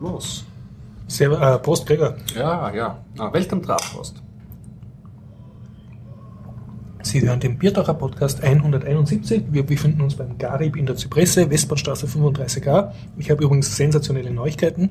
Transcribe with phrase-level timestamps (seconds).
[0.00, 0.44] los.
[1.06, 2.14] Servus, äh, Prost, Gregor.
[2.34, 3.04] Ja, ja.
[3.18, 4.22] Ah, Welt am Draht, Prost.
[7.02, 9.44] Sie hören den Bierdacher Podcast 171.
[9.50, 12.92] Wir befinden uns beim Garib in der Zypresse, Westbahnstraße 35a.
[13.16, 14.90] Ich habe übrigens sensationelle Neuigkeiten.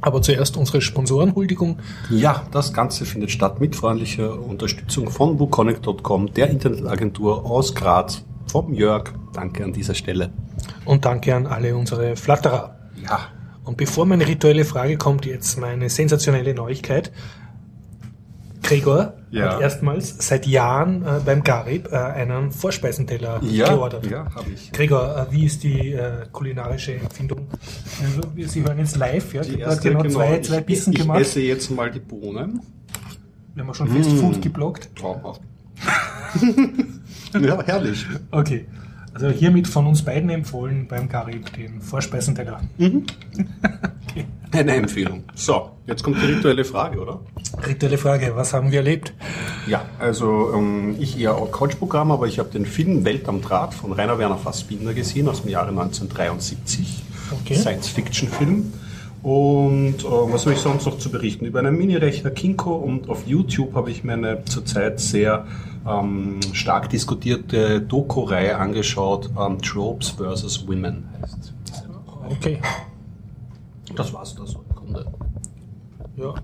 [0.00, 1.78] Aber zuerst unsere Sponsorenhuldigung.
[2.10, 8.74] Ja, das Ganze findet statt mit freundlicher Unterstützung von WooConnect.com, der Internetagentur aus Graz, vom
[8.74, 9.12] Jörg.
[9.32, 10.30] Danke an dieser Stelle.
[10.84, 12.76] Und danke an alle unsere Flatterer.
[13.02, 13.28] Ja.
[13.68, 17.12] Und bevor meine rituelle Frage kommt, jetzt meine sensationelle Neuigkeit.
[18.62, 19.52] Gregor Ja.
[19.56, 24.10] hat erstmals seit Jahren äh, beim Garib äh, einen Vorspeisenteller Ja, geordert.
[24.10, 24.72] ja habe ich.
[24.72, 27.46] Gregor, äh, wie ist die äh, kulinarische Empfindung?
[28.02, 29.42] Also, wir- Sie hören jetzt live, ja?
[29.42, 31.20] Ich habe genau, zwei, zwei ich, Bissen ich gemacht.
[31.20, 32.60] esse jetzt mal die Bohnen.
[33.54, 34.88] Wir haben schon Fast Food geblockt.
[34.96, 35.42] Traumhaft.
[37.38, 38.06] ja, herrlich.
[38.30, 38.66] Okay.
[39.20, 42.60] Also hiermit von uns beiden empfohlen beim Garib den Vorspeisenteller.
[44.52, 45.24] Eine Empfehlung.
[45.34, 47.18] So, jetzt kommt die rituelle Frage, oder?
[47.66, 49.12] Rituelle Frage, was haben wir erlebt?
[49.66, 53.74] Ja, also ähm, ich eher auch Couchprogramm, aber ich habe den Film Welt am Draht
[53.74, 57.02] von Rainer Werner Fassbinder gesehen aus dem Jahre 1973.
[57.42, 57.56] Okay.
[57.56, 58.72] Science-Fiction-Film.
[59.24, 61.44] Und äh, was habe ich sonst noch zu berichten?
[61.44, 65.44] Über einen Mini-Rechner Kinko und auf YouTube habe ich mir eine zurzeit sehr
[65.88, 69.30] ähm, stark diskutierte Doku-Reihe angeschaut.
[69.38, 70.66] Ähm, Tropes vs.
[70.66, 71.54] Women heißt.
[72.30, 72.60] Okay.
[73.94, 75.06] Das war's da so im Grunde.
[76.16, 76.34] Ja.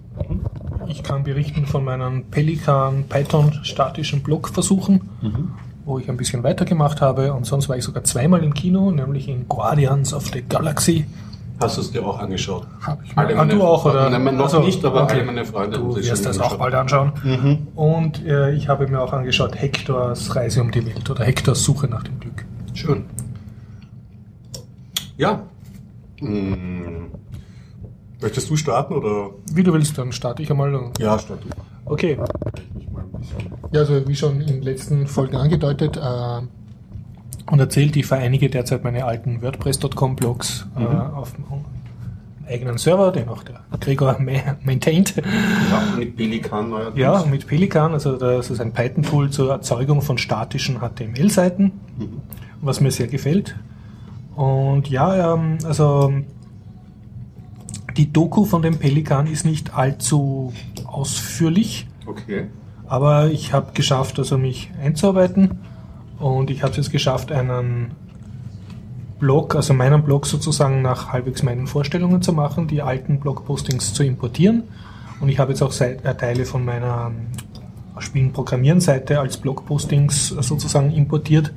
[0.86, 5.00] Ich kann berichten von meinen Pelikan Python statischen Blogversuchen,
[5.84, 7.32] wo ich ein bisschen weitergemacht habe.
[7.32, 11.06] Und sonst war ich sogar zweimal im Kino, nämlich in Guardians of the Galaxy.
[11.60, 12.66] Hast du es dir auch angeschaut?
[12.84, 14.10] Hab ich ah, meine- du auch, oder?
[14.10, 15.14] Nein, noch Also, nicht, aber okay.
[15.14, 17.12] alle meine Freunde haben Du sich wirst das auch bald anschauen.
[17.74, 21.86] Und äh, ich habe mir auch angeschaut Hektors Reise um die Welt oder Hektors Suche
[21.86, 22.44] nach dem Glück.
[22.74, 23.04] Schön.
[25.16, 25.42] Ja.
[26.18, 27.10] Hm.
[28.20, 29.30] Möchtest du starten oder?
[29.52, 30.90] Wie du willst, dann starte ich einmal.
[30.98, 31.48] Ja, start du.
[31.84, 32.16] Okay.
[32.16, 32.26] Mal.
[33.72, 36.40] Ja, also wie schon in den letzten Folgen angedeutet äh,
[37.50, 41.44] und erzählt, ich vereinige derzeit meine alten WordPress.com-Blogs äh, auf dem
[42.46, 45.14] eigenen Server, den auch der Gregor ma- maintaint.
[45.16, 46.98] Ja, mit Pelikan neuerdings.
[46.98, 51.72] Ja, mit Pelikan, also das ist ein Python-Tool zur Erzeugung von statischen HTML-Seiten,
[52.60, 53.54] was mir sehr gefällt.
[54.36, 56.12] Und ja, ähm, also
[57.96, 60.52] die Doku von dem Pelikan ist nicht allzu
[60.86, 61.86] ausführlich.
[62.06, 62.46] Okay.
[62.86, 65.58] Aber ich habe geschafft, also mich einzuarbeiten
[66.24, 67.90] und ich habe es jetzt geschafft, einen
[69.18, 74.02] Blog, also meinen Blog sozusagen nach halbwegs meinen Vorstellungen zu machen, die alten Blogpostings zu
[74.02, 74.62] importieren.
[75.20, 77.26] Und ich habe jetzt auch äh, Teile von meiner ähm,
[78.00, 81.52] Spielen-Programmieren-Seite als Blogpostings sozusagen importiert.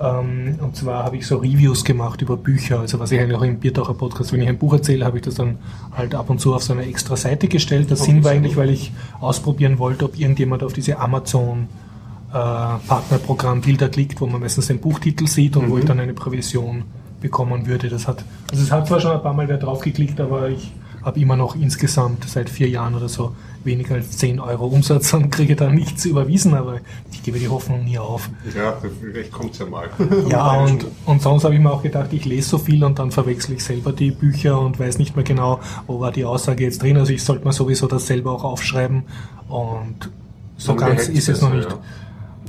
[0.00, 3.44] Ähm, und zwar habe ich so Reviews gemacht über Bücher, also was ich eigentlich auch
[3.44, 5.58] im Biertaucher Podcast, wenn ich ein Buch erzähle, habe ich das dann
[5.96, 7.88] halt ab und zu auf so eine extra Seite gestellt.
[7.88, 11.91] Der Sinn war eigentlich, weil ich ausprobieren wollte, ob irgendjemand auf diese Amazon äh,
[12.32, 16.84] Partnerprogramm Bilder klickt, wo man meistens den Buchtitel sieht und wo ich dann eine Provision
[17.20, 17.88] bekommen würde.
[17.88, 20.72] Das hat, also es hat zwar schon ein paar Mal wer draufgeklickt, aber ich
[21.02, 23.34] habe immer noch insgesamt seit vier Jahren oder so
[23.64, 26.80] weniger als 10 Euro Umsatz und kriege da nichts überwiesen, aber
[27.12, 28.30] ich gebe die Hoffnung nie auf.
[28.56, 29.88] Ja, vielleicht kommt's ja mal.
[30.28, 33.10] Ja, und, und sonst habe ich mir auch gedacht, ich lese so viel und dann
[33.10, 36.82] verwechsel ich selber die Bücher und weiß nicht mehr genau, wo war die Aussage jetzt
[36.82, 36.96] drin.
[36.96, 39.04] Also ich sollte mir sowieso das selber auch aufschreiben
[39.48, 40.10] und
[40.56, 41.68] so ganz ist es noch nicht.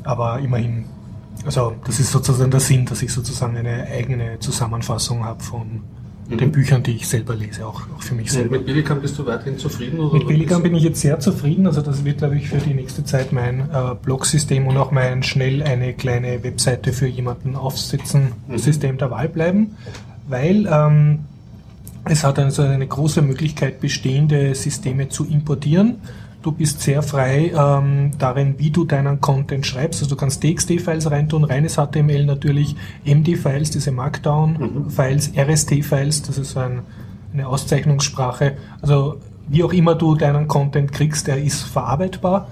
[0.03, 0.85] Aber immerhin,
[1.45, 5.81] also das ist sozusagen der Sinn, dass ich sozusagen eine eigene Zusammenfassung habe von
[6.29, 8.57] den Büchern, die ich selber lese, auch, auch für mich Und selber.
[8.57, 9.99] mit Pelikan bist du weiterhin zufrieden?
[9.99, 11.67] Oder Mit Pelikan bin ich jetzt sehr zufrieden.
[11.67, 15.23] Also das wird, glaube ich, für die nächste Zeit mein äh, Blog-System und auch mein
[15.23, 19.75] schnell eine kleine Webseite für jemanden aufsetzen System der Wahl bleiben,
[20.27, 21.19] weil ähm,
[22.05, 25.97] es hat also eine große Möglichkeit, bestehende Systeme zu importieren.
[26.43, 30.01] Du bist sehr frei ähm, darin, wie du deinen Content schreibst.
[30.01, 36.81] Also du kannst TXT-Files reintun, reines HTML natürlich, MD-Files, diese Markdown-Files, RST-Files, das ist ein,
[37.33, 38.57] eine Auszeichnungssprache.
[38.81, 42.49] Also wie auch immer du deinen Content kriegst, der ist verarbeitbar.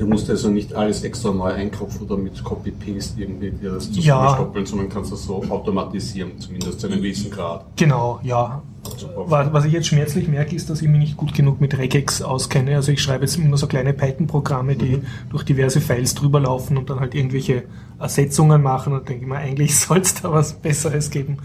[0.00, 3.92] Du musst also nicht alles extra neu einkaufen oder mit Copy-Paste irgendwie dir das Ja.
[3.92, 7.66] zusammenstoppeln, sondern kannst das so automatisieren, zumindest zu einem gewissen Grad.
[7.76, 8.62] Genau, ja.
[8.96, 9.52] Super.
[9.52, 12.76] Was ich jetzt schmerzlich merke, ist, dass ich mich nicht gut genug mit Regex auskenne.
[12.76, 16.88] Also ich schreibe jetzt immer so kleine Python-Programme, die durch diverse Files drüber laufen und
[16.88, 17.64] dann halt irgendwelche
[17.98, 21.36] Ersetzungen machen und denke ich mir, eigentlich soll es da was Besseres geben.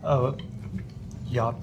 [0.00, 0.36] Aber
[1.30, 1.54] ja,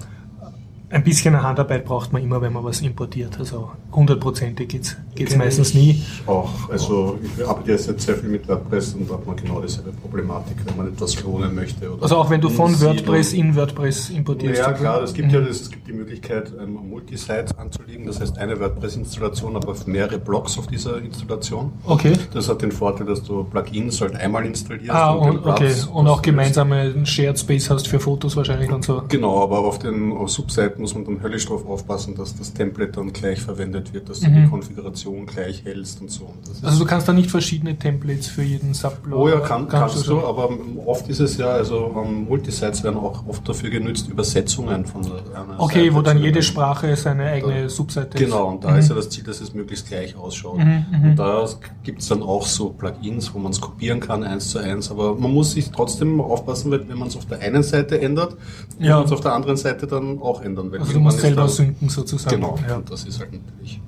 [0.90, 3.38] ein bisschen Handarbeit braucht man immer, wenn man was importiert.
[3.38, 6.02] Also hundertprozentig geht's, geht es meistens nie.
[6.26, 9.92] Auch, also ich arbeite jetzt sehr viel mit WordPress und da hat man genau dieselbe
[9.92, 11.90] Problematik, wenn man etwas klonen möchte.
[12.00, 14.60] also auch wenn du von WordPress in WordPress importierst.
[14.60, 15.34] Ja klar, es gibt mhm.
[15.34, 20.18] ja das, es gibt die Möglichkeit, ein Multisite anzulegen, das heißt eine WordPress-Installation, aber mehrere
[20.18, 21.72] Blocks auf dieser Installation.
[21.84, 22.14] Okay.
[22.32, 24.90] Das hat den Vorteil, dass du Plugins halt einmal installierst.
[24.90, 25.74] Ah, und, und okay.
[25.92, 29.02] und auch gemeinsame Shared Space hast für Fotos wahrscheinlich und so.
[29.08, 32.92] Genau, aber auf den auf Subseiten muss man dann höllisch darauf aufpassen, dass das Template
[32.92, 34.44] dann gleich verwendet wird, dass mhm.
[34.44, 36.32] die Konfiguration gleich hältst und so.
[36.62, 39.18] also du kannst da nicht verschiedene Templates für jeden Subblock.
[39.18, 40.50] Oh ja, kann, kannst, kannst du, aber
[40.86, 45.60] oft ist es ja, also um, Multisites werden auch oft dafür genutzt, Übersetzungen von einer
[45.60, 48.24] Okay, Seite wo dann jede Sprache seine eigene da, Subseite ist.
[48.24, 48.78] Genau, und da mhm.
[48.78, 50.58] ist ja das Ziel, dass es möglichst gleich ausschaut.
[50.58, 51.10] Mhm, mhm.
[51.10, 51.46] und da
[51.82, 55.14] gibt es dann auch so Plugins, wo man es kopieren kann, eins zu eins, aber
[55.14, 58.36] man muss sich trotzdem aufpassen, wenn man es auf der einen Seite ändert,
[58.78, 58.96] muss ja.
[58.96, 60.72] man es auf der anderen Seite dann auch ändern.
[60.78, 62.36] also du musst selber synken sozusagen.
[62.36, 62.76] Genau, ja.
[62.76, 63.80] und das ist halt natürlich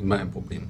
[0.00, 0.62] immer ein Problem.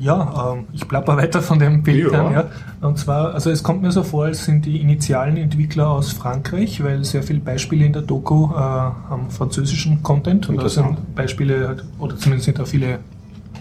[0.00, 2.30] Ja, ähm, ich plapper weiter von dem Bild ja.
[2.30, 2.44] ja.
[2.80, 6.82] Und zwar, also es kommt mir so vor, als sind die initialen Entwickler aus Frankreich,
[6.84, 11.66] weil sehr viele Beispiele in der Doku äh, haben französischen Content und da sind Beispiele,
[11.66, 13.00] halt, oder zumindest sind da viele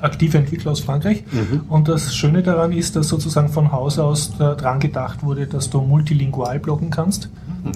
[0.01, 1.23] aktive Entwickler aus Frankreich.
[1.31, 1.61] Mhm.
[1.69, 5.81] Und das Schöne daran ist, dass sozusagen von Haus aus daran gedacht wurde, dass du
[5.81, 7.29] multilingual bloggen kannst.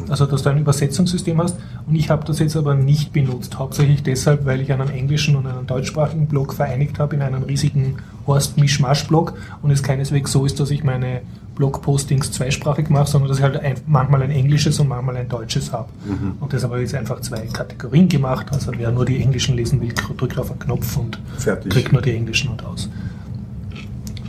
[0.10, 1.58] Also, dass du ein Übersetzungssystem hast.
[1.88, 3.58] Und ich habe das jetzt aber nicht benutzt.
[3.58, 7.98] Hauptsächlich deshalb, weil ich einen englischen und einen deutschsprachigen Blog vereinigt habe in einen riesigen
[8.28, 11.22] Horst-Mischmasch-Blog und es keineswegs so ist, dass ich meine
[11.56, 15.72] Blogpostings zweisprachig mache, sondern dass ich halt ein, manchmal ein englisches und manchmal ein deutsches
[15.72, 15.90] habe.
[16.06, 16.34] Mhm.
[16.40, 18.48] Und deshalb habe ich jetzt einfach zwei Kategorien gemacht.
[18.52, 21.72] Also wer nur die englischen lesen will, drückt auf einen Knopf und Fertig.
[21.72, 22.90] kriegt nur die englischen und aus.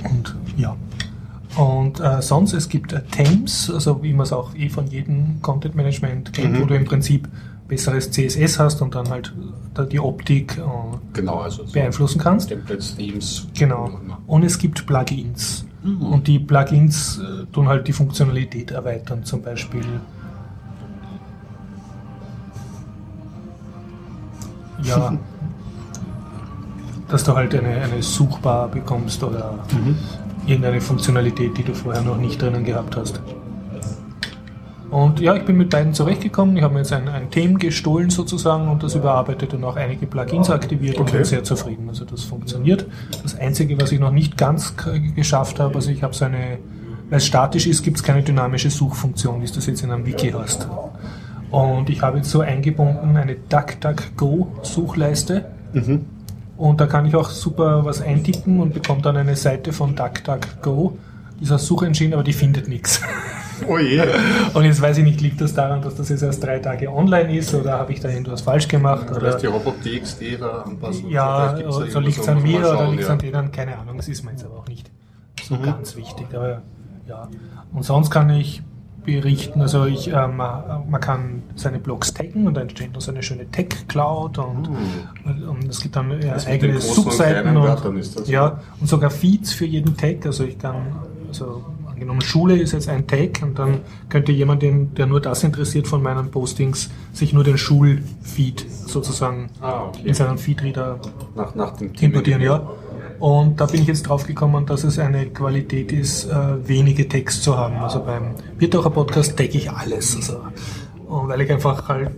[0.04, 0.76] Und ja,
[1.56, 5.42] und äh, sonst, es gibt äh, Themes, also wie man es auch eh von jedem
[5.42, 6.62] Content Management kennt, mhm.
[6.62, 7.28] wo du im Prinzip
[7.68, 9.34] besseres CSS hast und dann halt
[9.76, 10.62] äh, die Optik äh,
[11.12, 12.48] genau, also so beeinflussen kannst.
[12.48, 13.46] Templates, Themes.
[13.54, 13.90] Genau.
[14.26, 15.66] Und es gibt Plugins.
[15.82, 16.02] Mhm.
[16.02, 19.84] Und die Plugins äh, tun halt die Funktionalität erweitern, zum Beispiel.
[24.82, 25.12] Ja,
[27.08, 29.96] dass du halt eine, eine Suchbar bekommst oder mhm
[30.46, 33.20] irgendeine Funktionalität, die du vorher noch nicht drinnen gehabt hast.
[34.92, 36.54] Und ja, ich bin mit beiden zurechtgekommen.
[36.58, 40.06] Ich habe mir jetzt ein, ein Theme gestohlen sozusagen und das überarbeitet und auch einige
[40.06, 41.00] Plugins aktiviert okay.
[41.00, 41.88] und bin sehr zufrieden.
[41.88, 42.84] Also das funktioniert.
[43.22, 44.74] Das Einzige, was ich noch nicht ganz
[45.16, 46.58] geschafft habe, also ich habe so eine,
[47.08, 50.04] weil es statisch ist, gibt es keine dynamische Suchfunktion, wie du das jetzt in einem
[50.04, 50.68] Wiki hast.
[51.50, 55.46] Und ich habe jetzt so eingebunden eine DuckDuckGo-Suchleiste.
[55.72, 56.04] Mhm.
[56.56, 60.98] Und da kann ich auch super was eintippen und bekomme dann eine Seite von DuckDuckGo,
[61.40, 63.00] dieser Suchengine, aber die findet nichts.
[63.68, 64.02] Oh je.
[64.54, 67.36] Und jetzt weiß ich nicht, liegt das daran, dass das jetzt erst drei Tage online
[67.36, 69.08] ist oder habe ich da irgendwas falsch gemacht?
[69.08, 71.08] Oder Vielleicht die Robot.txt da anpassen.
[71.08, 73.12] Ja, so liegt es an mir oder liegt es ja.
[73.12, 74.90] an denen, keine Ahnung, das ist mir jetzt aber auch nicht
[75.44, 75.62] so mhm.
[75.62, 76.26] ganz wichtig.
[76.34, 76.62] Aber
[77.08, 77.28] ja,
[77.72, 78.62] und sonst kann ich
[79.04, 79.60] berichten.
[79.60, 83.22] Also ich, äh, man, man, kann seine Blogs taggen und dann entsteht noch so eine
[83.22, 85.48] schöne Tech-Cloud und, mhm.
[85.48, 89.96] und, es gibt dann äh, eigene Subseiten und, und ja, und sogar Feeds für jeden
[89.96, 90.24] Tag.
[90.26, 90.96] Also ich kann,
[91.28, 91.64] also
[92.02, 95.86] angenommen Schule ist jetzt ein Tag und dann könnte jemand, den, der nur das interessiert
[95.86, 100.08] von meinen Postings, sich nur den Schulfeed sozusagen ah, okay.
[100.08, 100.98] in seinen Feedreader
[101.34, 102.42] nach, nach dem importieren.
[102.42, 102.68] Ja.
[103.22, 107.44] Und da bin ich jetzt drauf gekommen, dass es eine Qualität ist, äh, wenige Text
[107.44, 107.76] zu haben.
[107.76, 110.16] Also beim Biertaucher Podcast tagge ich alles.
[110.16, 110.40] Also,
[111.06, 112.10] weil ich einfach halt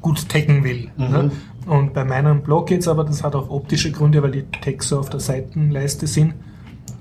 [0.00, 0.88] gut taggen will.
[0.96, 1.10] Mhm.
[1.10, 1.30] Ne?
[1.66, 4.98] Und bei meinem Blog jetzt aber, das hat auch optische Gründe, weil die Tags so
[4.98, 6.32] auf der Seitenleiste sind.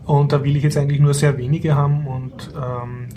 [0.04, 3.08] Und da will ich jetzt eigentlich nur sehr wenige haben und ähm,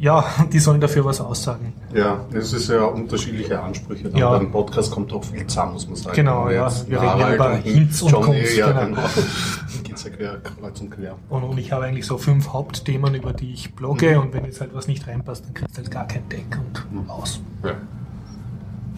[0.00, 1.74] ja, die sollen dafür was aussagen.
[1.94, 4.08] Ja, es ist ja unterschiedliche Ansprüche.
[4.08, 4.30] Dann ja.
[4.30, 6.16] Beim Podcast kommt auch viel zusammen, muss man sagen.
[6.16, 6.70] Genau, ja.
[6.86, 8.56] Wir reden ja über Hinz und Kunst.
[8.56, 8.96] Ja, genau.
[8.96, 9.08] genau.
[9.84, 11.16] geht's ja quer, kreuz und quer.
[11.28, 14.22] Und, und, ich habe eigentlich so fünf Hauptthemen, über die ich blogge mhm.
[14.22, 17.02] und wenn jetzt halt was nicht reinpasst, dann kriegst du halt gar kein Deck und
[17.02, 17.10] mhm.
[17.10, 17.40] aus.
[17.62, 17.74] Ja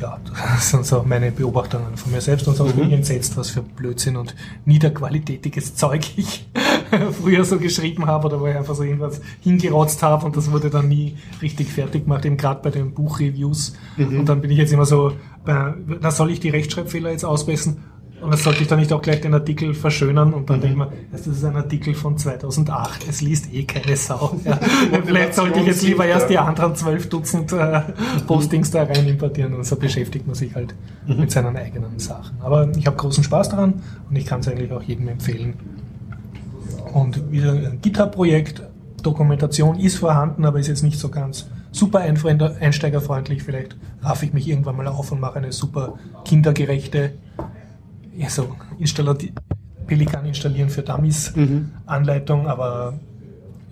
[0.03, 0.19] ja,
[0.55, 2.73] das sind so meine Beobachtungen von mir selbst und so mhm.
[2.73, 6.47] bin ich entsetzt, was für Blödsinn und niederqualitätiges Zeug ich
[7.23, 10.69] früher so geschrieben habe oder wo ich einfach so irgendwas hingerotzt habe und das wurde
[10.69, 13.75] dann nie richtig fertig gemacht, eben gerade bei den Buchreviews.
[13.97, 14.21] Mhm.
[14.21, 15.11] Und dann bin ich jetzt immer so,
[15.47, 17.79] äh, da soll ich die Rechtschreibfehler jetzt ausbessern
[18.23, 20.67] und das sollte ich dann nicht auch gleich den Artikel verschönern und dann mhm.
[20.67, 24.37] ich mir, das ist ein Artikel von 2008, es liest eh keine Sau.
[24.45, 24.59] Ja.
[25.05, 27.83] Vielleicht sollte ich jetzt lieber erst die anderen zwölf Dutzend äh,
[28.27, 30.75] Postings da rein importieren und so beschäftigt man sich halt
[31.07, 31.21] mhm.
[31.21, 32.37] mit seinen eigenen Sachen.
[32.41, 35.55] Aber ich habe großen Spaß daran und ich kann es eigentlich auch jedem empfehlen.
[36.93, 38.63] Und wieder ein GitHub-Projekt,
[39.03, 43.43] Dokumentation ist vorhanden, aber ist jetzt nicht so ganz super einsteigerfreundlich.
[43.43, 47.13] Vielleicht raff ich mich irgendwann mal auf und mache eine super kindergerechte
[48.17, 48.55] ja, so
[49.87, 51.71] Pelikan installieren für Dummies Mhm.
[51.87, 52.95] Anleitung, aber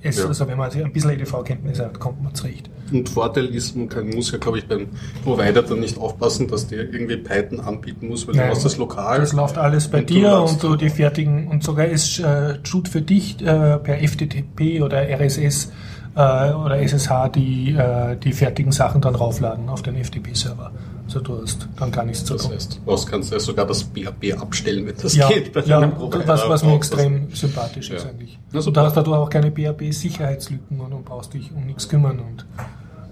[0.02, 0.26] es, Ja.
[0.26, 2.68] also wenn man sich ein bisschen EDV-Kenntnisse hat, kommt man zurecht.
[2.92, 4.88] Und Vorteil ist, man kann, muss ja, glaube ich, beim
[5.22, 8.48] Provider dann nicht aufpassen, dass der irgendwie Python anbieten muss, weil Nein.
[8.48, 9.20] du hast das lokal.
[9.20, 12.18] Das läuft alles bei Und du dir ladst- und du die fertigen und sogar es
[12.18, 15.70] äh, tut für dich äh, per FTP oder RSS
[16.16, 20.72] äh, oder SSH die, äh, die fertigen Sachen dann raufladen auf den FTP-Server.
[21.12, 24.40] Also du hast dann gar nichts zu Das heißt, du kannst ja sogar das BAP
[24.40, 25.52] abstellen, wenn das Ja, geht.
[25.52, 28.10] bei ja was, was mir das extrem sympathisch ist Ja.
[28.10, 28.38] eigentlich.
[28.52, 32.20] Na, Und da hast du auch keine BAP-Sicherheitslücken und du brauchst dich um nichts kümmern
[32.20, 32.46] und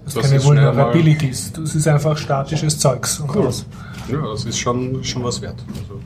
[0.05, 1.51] hast Das keine Vulnerabilities.
[1.51, 3.19] Das ist einfach statisches Zeugs.
[3.19, 3.43] Und Cool.
[3.45, 3.65] das-
[4.11, 5.63] Ja, das ist schon, schon was wert.
[5.69, 5.99] Also,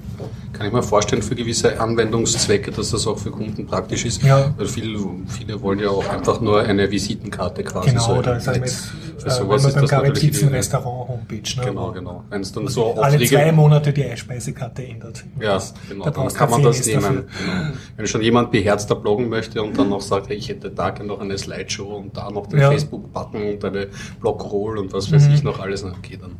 [0.53, 4.21] kann ich mir vorstellen, für gewisse Anwendungszwecke, dass das auch für Kunden praktisch ist.
[4.23, 4.53] Ja.
[4.57, 7.89] Weil viele, viele wollen ja auch einfach nur eine Visitenkarte quasi.
[7.89, 10.49] Genau, so ein sagen wir jetzt, Für sowas wenn man ist beim ideal.
[10.51, 11.55] Restaurant Homepage.
[11.59, 11.65] Ne?
[11.65, 12.23] Genau, genau.
[12.29, 15.23] Wenn es dann so Alle Aufträge- zwei Monate die Einspeisekarte ändert.
[15.39, 16.05] Ja, genau.
[16.05, 17.01] Da dann kann man das nehmen.
[17.01, 17.21] dafür.
[17.45, 17.77] Genau.
[17.97, 21.07] Wenn schon jemand beherzter bloggen möchte und dann noch sagt, hey, ich hätte da gerne
[21.07, 22.69] noch eine Slideshow und da noch den Ja.
[22.69, 23.87] Facebook-Button und eine
[24.19, 25.33] Blogroll und was weiß Mhm.
[25.35, 26.31] ich noch alles, okay, dann,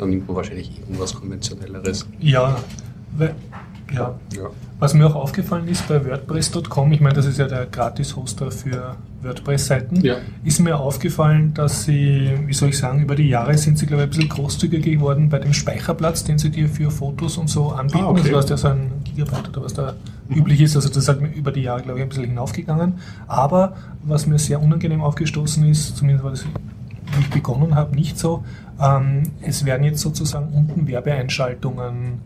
[0.00, 2.06] dann nimmt man wahrscheinlich irgendwas konventionelleres.
[2.18, 2.56] Ja,
[3.16, 3.34] weil,
[3.92, 4.14] ja.
[4.34, 4.42] Ja.
[4.78, 8.96] Was mir auch aufgefallen ist bei WordPress.com, ich meine, das ist ja der Gratis-Hoster für
[9.22, 10.16] WordPress-Seiten, Ja.
[10.42, 14.04] ist mir aufgefallen, dass sie, wie soll ich sagen, über die Jahre sind sie, glaube
[14.04, 17.70] ich, ein bisschen großzügiger geworden bei dem Speicherplatz, den sie dir für Fotos und so
[17.72, 18.04] anbieten.
[18.04, 18.22] Ah, okay.
[18.30, 19.94] Das heißt ja so ein Gigabyte oder was da
[20.30, 20.76] üblich ist.
[20.76, 22.94] Also das ist halt über die Jahre, glaube ich, ein bisschen hinaufgegangen.
[23.26, 26.44] Aber was mir sehr unangenehm aufgestoßen ist, zumindest war das,
[27.30, 28.44] ich begonnen habe, nicht so,
[28.80, 32.20] ähm, es werden jetzt sozusagen unten Werbeeinschaltungen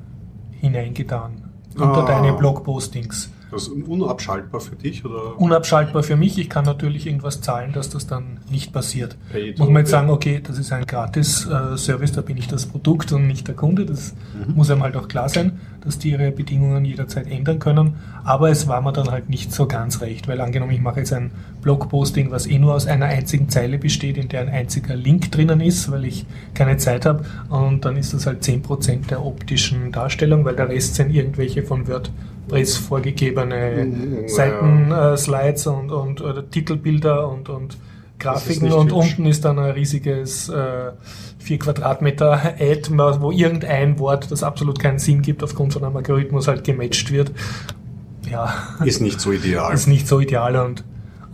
[0.60, 1.32] hineingetan
[1.76, 2.06] unter Ah.
[2.06, 3.30] deine Blogpostings.
[3.54, 5.40] Das ist unabschaltbar für dich oder?
[5.40, 6.38] Unabschaltbar für mich.
[6.38, 9.16] Ich kann natürlich irgendwas zahlen, dass das dann nicht passiert.
[9.30, 13.12] Paid Muss man jetzt sagen, okay, das ist ein Gratis-Service, da bin ich das Produkt
[13.12, 13.86] und nicht der Kunde.
[13.86, 14.14] Das
[14.54, 17.94] muss einem halt auch klar sein, dass die ihre Bedingungen jederzeit ändern können.
[18.24, 21.12] Aber es war mir dann halt nicht so ganz recht, weil angenommen, ich mache jetzt
[21.12, 21.30] ein
[21.62, 25.60] Blogposting, was eh nur aus einer einzigen Zeile besteht, in der ein einziger Link drinnen
[25.60, 27.24] ist, weil ich keine Zeit habe.
[27.50, 31.86] Und dann ist das halt 10% der optischen Darstellung, weil der Rest sind irgendwelche von
[31.86, 32.12] WordPress
[32.76, 34.28] vorgegebene Mhm, ja.
[34.28, 37.76] Seiten-Slides und, und oder Titelbilder und, und
[38.18, 38.94] Grafiken und hübsch.
[39.12, 40.92] unten ist dann ein riesiges äh,
[41.38, 46.48] 4 Quadratmeter Ad, wo irgendein Wort, das absolut keinen Sinn gibt, aufgrund von einem Algorithmus
[46.48, 47.32] halt gematcht wird.
[48.30, 49.74] Ja, Ist nicht so ideal.
[49.74, 50.84] ist nicht so ideal und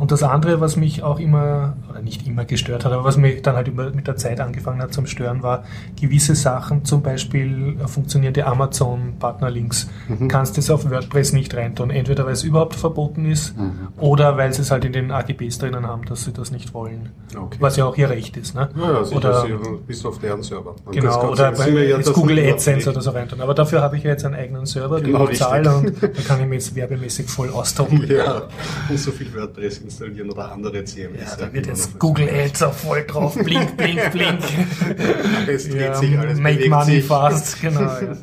[0.01, 3.43] und das andere, was mich auch immer, oder nicht immer gestört hat, aber was mich
[3.43, 5.65] dann halt über, mit der Zeit angefangen hat zum Stören, war
[6.01, 10.29] gewisse Sachen, zum Beispiel äh, funktionierende Amazon-Partnerlinks, Mhm.
[10.29, 11.91] kannst du es auf WordPress nicht reintun.
[11.91, 13.89] Entweder weil es überhaupt verboten ist Mhm.
[13.99, 17.11] oder weil sie es halt in den AGBs drinnen haben, dass sie das nicht wollen.
[17.37, 17.59] Okay.
[17.61, 18.55] Was ja auch ihr Recht ist.
[18.55, 18.69] Ne?
[18.77, 20.75] Ja, ja, sicher, oder, sicher, bist du auf deren Server.
[20.85, 23.41] Und Genau, oder bei ja Google AdSense oder so reintun.
[23.41, 26.03] Aber dafür habe ich ja jetzt einen eigenen Server, Genau, den ich zahle richtig.
[26.03, 28.01] und da kann ich mich jetzt werbemäßig voll austoben.
[28.11, 28.43] Ja,
[28.89, 31.21] und so viel WordPress installieren oder andere CMS.
[31.21, 34.39] Ja, da wird jetzt Google Ads auch voll drauf, blink, blink, blink.
[35.49, 37.05] Es dreht ja, sich, alles make money sich.
[37.05, 37.81] fast, genau.
[37.83, 38.01] Ja.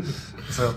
[0.49, 0.73] Also,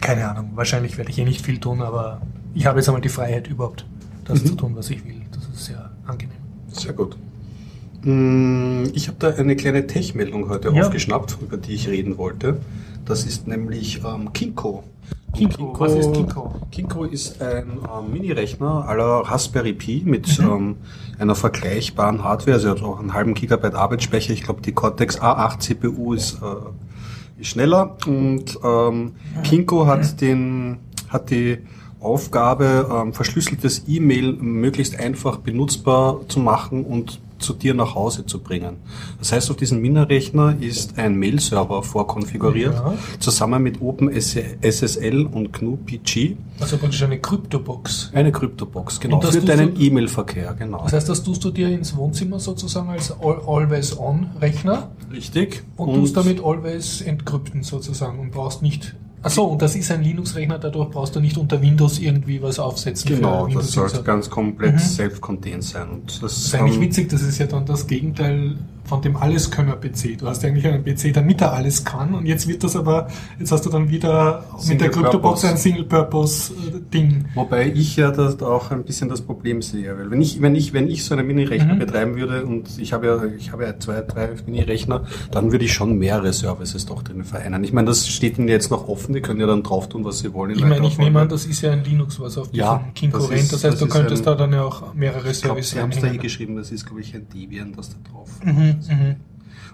[0.00, 2.22] keine Ahnung, wahrscheinlich werde ich eh nicht viel tun, aber
[2.54, 3.84] ich habe jetzt einmal die Freiheit überhaupt,
[4.24, 4.46] das Mhm.
[4.46, 5.20] zu tun, was ich will.
[5.32, 6.34] Das ist sehr angenehm.
[6.72, 7.16] Sehr gut.
[8.02, 10.82] Mm, Ich habe da eine kleine Tech-Meldung heute Ja.
[10.82, 12.56] aufgeschnappt, über die ich reden wollte.
[13.04, 14.82] Das ist nämlich ähm, Kinko.
[15.48, 16.54] Kinko, was ist Kinko?
[16.70, 20.76] Kinko ist ein ähm, Mini-Rechner la Raspberry Pi mit ähm,
[21.18, 24.32] einer vergleichbaren Hardware, also hat auch einen halben Gigabyte Arbeitsspeicher.
[24.32, 27.96] Ich glaube, die Cortex A8 CPU ist, äh, ist schneller.
[28.06, 30.78] Und ähm, Kinko hat den
[31.08, 31.58] hat die
[32.00, 38.38] Aufgabe, ähm, verschlüsseltes E-Mail möglichst einfach benutzbar zu machen und zu dir nach Hause zu
[38.40, 38.76] bringen.
[39.18, 42.94] Das heißt, auf diesem Mini-Rechner ist ein Mail-Server vorkonfiguriert, Ja.
[43.18, 46.36] zusammen mit OpenSSL und GNU-PG.
[46.60, 48.10] Also praktisch eine Kryptobox.
[48.14, 50.82] Eine Kryptobox, genau, Und das für deinen E-Mail-Verkehr, genau.
[50.84, 55.62] Das heißt, das tust du dir ins Wohnzimmer sozusagen als Al- Always-On-Rechner Richtig.
[55.76, 58.94] und, tust damit Always entkrypten sozusagen und brauchst nicht.
[59.22, 63.14] Achso, und das ist ein Linux-Rechner, dadurch brauchst du nicht unter Windows irgendwie was aufsetzen.
[63.16, 64.02] Genau, das sollte User.
[64.02, 64.78] ganz komplett Mhm.
[64.78, 65.88] self-contained sein.
[65.90, 70.16] Und das, Das ist eigentlich witzig, das ist ja dann das Gegenteil von dem Alleskönner-PC.
[70.18, 73.06] Du hast eigentlich einen PC, damit er alles kann und jetzt wird das aber,
[73.38, 75.48] jetzt hast du dann wieder mit der Single Kryptobox Purpose.
[75.48, 77.24] ein Single-Purpose-Ding.
[77.34, 80.72] Wobei ich ja das auch ein bisschen das Problem sehe, weil wenn ich, wenn ich,
[80.72, 81.78] wenn ich so einen Mini-Rechner Mhm.
[81.78, 85.72] betreiben würde und ich habe ja, ich habe ja zwei, drei Mini-Rechner, dann würde ich
[85.72, 87.62] schon mehrere Services doch drin vereinen.
[87.64, 90.18] Ich meine, das steht ihnen jetzt noch offen, die können ja dann drauf tun, was
[90.20, 90.50] sie wollen.
[90.56, 93.18] Ich meine, ich nehme an, das ist ja ein Linux, was auf Ja, diesem Kinko
[93.18, 93.40] das rennt.
[93.42, 95.80] ist- Das heißt, das du ist könntest ein- da dann ja auch mehrere Services sie
[95.80, 96.22] haben es da eh anhängen.
[96.22, 98.52] geschrieben, das ist, glaube ich, ein Debian, das da drauf Mhm,
[98.88, 99.16] mhm.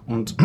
[0.07, 0.37] Und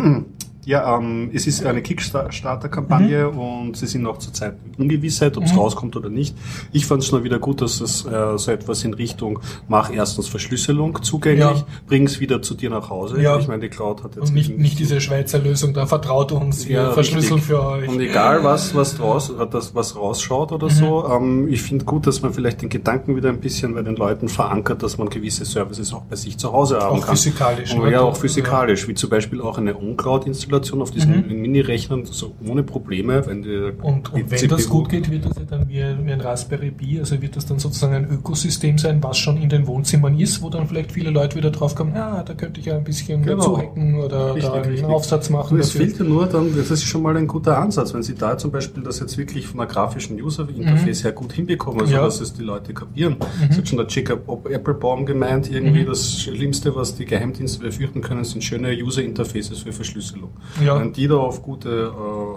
[0.66, 3.40] Ja, ähm, es ist eine Kickstarter-Kampagne mhm.
[3.40, 5.60] und sie sind noch zurzeit Ungewissheit, ob es mhm.
[5.60, 6.38] rauskommt oder nicht.
[6.72, 10.28] Ich fand es nur wieder gut, dass es äh, so etwas in Richtung mach erstens
[10.28, 11.66] Verschlüsselung zugänglich, ja.
[11.88, 13.20] bring es wieder zu dir nach Hause.
[13.22, 13.40] Ja.
[13.40, 16.68] Ich meine, die Cloud hat jetzt und nicht, nicht diese Schweizer Lösung, da vertraut uns,
[16.68, 17.56] wir ja, verschlüsseln richtig.
[17.56, 17.90] für euch.
[17.90, 20.72] Und egal was was draus, das was rausschaut oder mhm.
[20.72, 23.96] so, ähm, ich finde gut, dass man vielleicht den Gedanken wieder ein bisschen bei den
[23.96, 27.16] Leuten verankert, dass man gewisse Services auch bei sich zu Hause haben auch kann.
[27.16, 31.42] Physikalisch, und, ja, auch physikalisch, wie zum Beispiel auch eine On-Cloud-Installation Installation auf diesen mhm.
[31.42, 33.26] Mini-Rechnern so ohne Probleme.
[33.26, 36.12] Wenn die, und, und wenn CPU das gut geht, wird das ja dann wie, wie,
[36.12, 39.68] ein Raspberry Pi, also wird das dann sozusagen ein Ökosystem sein, was schon in den
[39.68, 42.76] Wohnzimmern ist, wo dann vielleicht viele Leute wieder drauf kommen, ja, da könnte ich ja
[42.76, 43.42] ein bisschen genau.
[43.42, 44.86] zuhacken oder richtig, da einen.
[44.86, 45.60] Aufsatz machen.
[45.60, 48.38] Es fehlt ja nur dann, das ist schon mal ein guter Ansatz, wenn Sie da
[48.38, 51.04] zum Beispiel das jetzt wirklich von einer grafischen User-Interface mhm.
[51.04, 52.02] her gut hinbekommen, also ja.
[52.02, 53.14] dass es die Leute kapieren.
[53.14, 53.48] Mhm.
[53.48, 55.88] Das hat schon der Jacob Applebaum gemeint, irgendwie mhm.
[55.88, 60.32] das Schlimmste, was die Geheimdienste befürchten können, sind schöne User-Interfaces für Verschlüsselung.
[60.64, 60.80] Ja.
[60.80, 61.92] Wenn die da auf gute,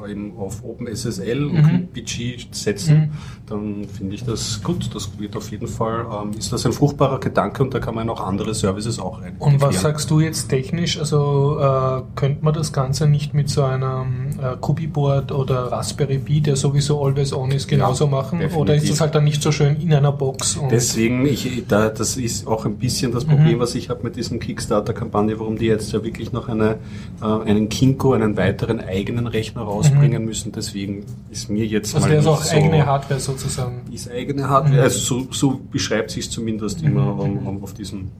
[0.07, 1.57] äh, eben auf OpenSSL mhm.
[1.57, 3.11] und PG setzen, mhm.
[3.47, 4.95] dann finde ich das gut.
[4.95, 8.09] Das wird auf jeden Fall, ähm, ist das ein fruchtbarer Gedanke und da kann man
[8.09, 9.37] auch andere Services auch rein.
[9.39, 10.99] Und was sagst du jetzt technisch?
[10.99, 16.41] Also äh, könnte man das Ganze nicht mit so einem äh, Kubiboard oder Raspberry Pi,
[16.41, 18.39] der sowieso always on ist, genauso ja, machen?
[18.39, 18.61] Definitiv.
[18.61, 20.59] Oder ist das halt dann nicht so schön in einer Box?
[20.71, 23.61] Deswegen, ich, da, das ist auch ein bisschen das Problem, mhm.
[23.61, 26.77] was ich habe mit diesem Kickstarter-Kampagne, warum die jetzt ja wirklich noch eine,
[27.21, 30.29] äh, einen Kinko Cisco einen weiteren eigenen Rechner rausbringen mhm.
[30.29, 30.53] müssen.
[30.53, 33.83] Deswegen ist mir jetzt das mal nicht auch so, eigene Hardware sozusagen.
[33.93, 34.79] Ist eigene Hardware.
[34.79, 34.83] Mhm.
[34.83, 36.89] Also so, so beschreibt sich zumindest mhm.
[36.89, 38.11] immer um, um, auf diesem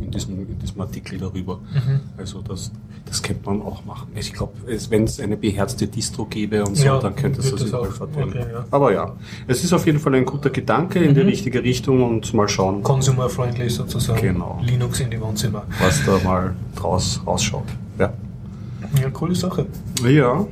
[0.00, 1.56] in diesem, in diesem Artikel darüber.
[1.56, 2.00] Mhm.
[2.16, 2.72] Also das,
[3.06, 4.08] das könnte man auch machen.
[4.14, 7.62] Ich glaube, wenn es eine beherzte Distro gäbe und so, ja, dann könnte es das
[7.62, 8.30] überall verteilen.
[8.30, 8.64] Okay, ja.
[8.70, 9.16] Aber ja,
[9.46, 11.28] es ist auf jeden Fall ein guter Gedanke in die mhm.
[11.28, 12.82] richtige Richtung und mal schauen.
[12.82, 14.20] Consumer-friendly sozusagen.
[14.20, 14.58] Genau.
[14.62, 15.64] Linux in die Wohnzimmer.
[15.80, 17.64] Was da mal draus rausschaut.
[17.98, 18.12] Ja.
[19.00, 19.66] Ja, coole Sache.
[20.08, 20.46] Ja.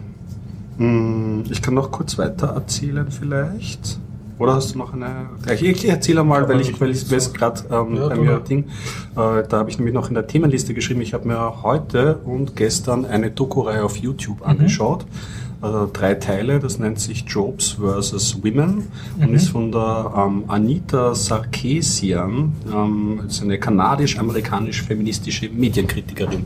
[0.78, 3.98] Hm, ich kann noch kurz weiter erzählen vielleicht.
[4.38, 5.30] Oder hast du noch eine?
[5.60, 8.64] Ich erzähle mal, weil ich, weil ich weiß gerade ähm, ja, bei mir Ding.
[8.64, 11.00] Äh, da habe ich nämlich noch in der Themenliste geschrieben.
[11.00, 14.46] Ich habe mir heute und gestern eine Doku-Reihe auf YouTube mhm.
[14.46, 15.06] angeschaut
[15.60, 16.60] also drei Teile.
[16.60, 18.42] Das nennt sich Jobs vs.
[18.42, 19.22] Women mhm.
[19.22, 26.44] und ist von der ähm, Anita Sarkeesian, ähm, ist eine kanadisch-amerikanisch-feministische Medienkritikerin.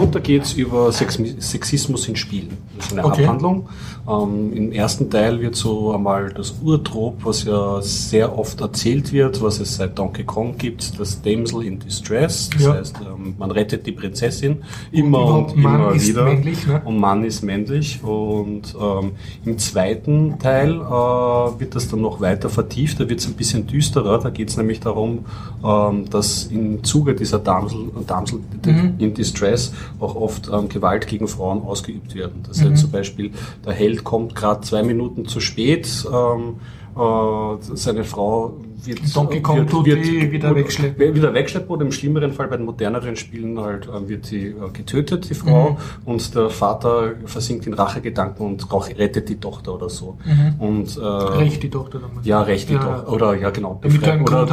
[0.00, 2.56] Und da geht es über Sex Sexismus in Spielen.
[2.76, 3.24] Das ist eine okay.
[3.24, 3.68] Abhandlung.
[4.08, 9.42] Ähm, Im ersten Teil wird so einmal das Urtrop, was ja sehr oft erzählt wird,
[9.42, 12.50] was es seit Donkey Kong gibt, das Damsel in Distress.
[12.50, 12.74] Das ja.
[12.74, 16.24] heißt, ähm, man rettet die Prinzessin immer und, und immer wieder.
[16.24, 16.82] Männlich, ne?
[16.84, 18.02] Und Mann ist männlich.
[18.02, 19.12] Und und ähm,
[19.44, 23.66] im zweiten Teil äh, wird das dann noch weiter vertieft, da wird es ein bisschen
[23.66, 24.18] düsterer.
[24.18, 25.26] Da geht es nämlich darum,
[25.64, 28.94] ähm, dass im Zuge dieser Damsel, Damsel mhm.
[28.98, 32.42] in Distress auch oft ähm, Gewalt gegen Frauen ausgeübt werden.
[32.46, 32.70] Das mhm.
[32.70, 33.32] heißt zum Beispiel,
[33.64, 36.56] der Held kommt gerade zwei Minuten zu spät, ähm,
[36.96, 38.54] äh, seine Frau
[38.86, 41.14] wird, Donkey Kong wird, wird, wird wieder wegschleppen.
[41.14, 44.70] Wieder wegschleppen oder im schlimmeren Fall bei den moderneren Spielen halt äh, wird sie äh,
[44.72, 45.76] getötet, die Frau, mhm.
[46.04, 50.18] und der Vater versinkt in Rachegedanken und rettet die Tochter oder so.
[50.24, 50.54] Mhm.
[50.58, 52.26] Und, äh, recht die Tochter damals.
[52.26, 52.80] Ja, recht die ja.
[52.80, 53.12] Tochter.
[53.12, 53.78] Oder ja genau.
[53.82, 54.46] Damit oder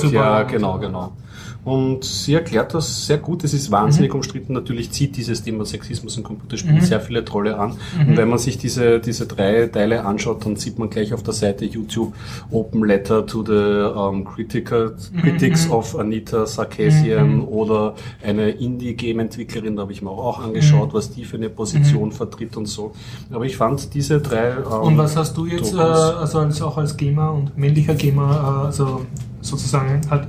[0.00, 1.12] die Ja, genau, genau.
[1.64, 3.44] Und sie erklärt das sehr gut.
[3.44, 4.16] Es ist wahnsinnig mhm.
[4.16, 4.52] umstritten.
[4.54, 6.84] Natürlich zieht dieses Thema Sexismus in Computerspielen mhm.
[6.84, 7.76] sehr viele Trolle an.
[7.98, 8.08] Mhm.
[8.08, 11.34] Und wenn man sich diese, diese drei Teile anschaut, dann sieht man gleich auf der
[11.34, 12.14] Seite YouTube
[12.50, 15.20] Open Letter to the um, Critical, mhm.
[15.20, 17.48] Critics of Anita Sarkeesian mhm.
[17.48, 17.94] oder
[18.24, 20.94] eine Indie-Game-Entwicklerin, da habe ich mir auch angeschaut, mhm.
[20.94, 22.92] was die für eine Position vertritt und so.
[23.30, 24.50] Aber ich fand diese drei.
[24.50, 28.62] Ähm, und was hast du jetzt, äh, also als, auch als Gamer und männlicher Gamer,
[28.62, 29.02] äh, also
[29.42, 30.28] sozusagen halt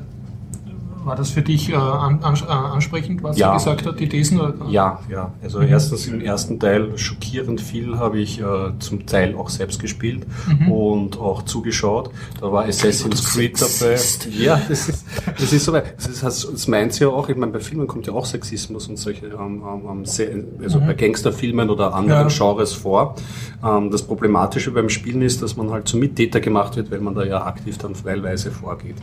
[1.03, 3.49] war das für dich äh, an, an, äh, ansprechend, was ja.
[3.49, 4.39] er gesagt hat, die Thesen?
[4.39, 4.53] Oder?
[4.69, 5.33] Ja, ja.
[5.43, 5.67] Also mhm.
[5.67, 8.43] erstens im ersten Teil schockierend viel habe ich äh,
[8.79, 10.71] zum Teil auch selbst gespielt mhm.
[10.71, 12.11] und auch zugeschaut.
[12.39, 13.99] Da war Assassin's Creed dabei.
[14.37, 15.05] Ja, das ist,
[15.39, 15.95] das ist so weit.
[15.97, 18.97] Das, ist, das meint ja auch, ich meine, bei Filmen kommt ja auch Sexismus und
[18.97, 20.87] solche, ähm, ähm, ähm also mhm.
[20.87, 22.35] bei Gangsterfilmen oder anderen ja.
[22.35, 23.15] Genres vor.
[23.63, 27.15] Ähm, das Problematische beim Spielen ist, dass man halt zum Mittäter gemacht wird, weil man
[27.15, 28.95] da ja aktiv dann teilweise vorgeht.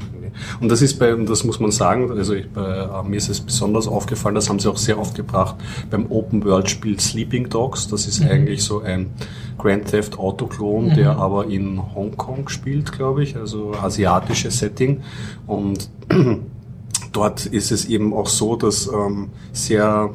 [0.60, 3.40] Und das ist bei, das muss man sagen, sagen, also ich, äh, mir ist es
[3.40, 5.56] besonders aufgefallen, das haben sie auch sehr oft gebracht
[5.90, 7.88] beim Open World Spiel Sleeping Dogs.
[7.88, 8.30] Das ist mhm.
[8.30, 9.10] eigentlich so ein
[9.56, 10.94] Grand Theft Auto Klon, mhm.
[10.94, 15.00] der aber in Hongkong spielt, glaube ich, also asiatisches Setting
[15.46, 15.90] und
[17.12, 20.10] dort ist es eben auch so, dass ähm, sehr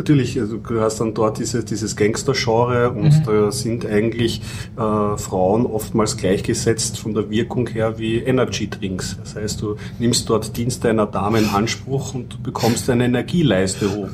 [0.00, 3.22] natürlich, also du hast dann dort diese, dieses Gangster-Genre und mhm.
[3.26, 4.40] da sind eigentlich
[4.76, 9.18] äh, Frauen oftmals gleichgesetzt von der Wirkung her wie Energy-Drinks.
[9.20, 13.94] Das heißt, du nimmst dort Dienst einer Dame in Anspruch und du bekommst eine Energieleiste
[13.94, 14.08] hoch.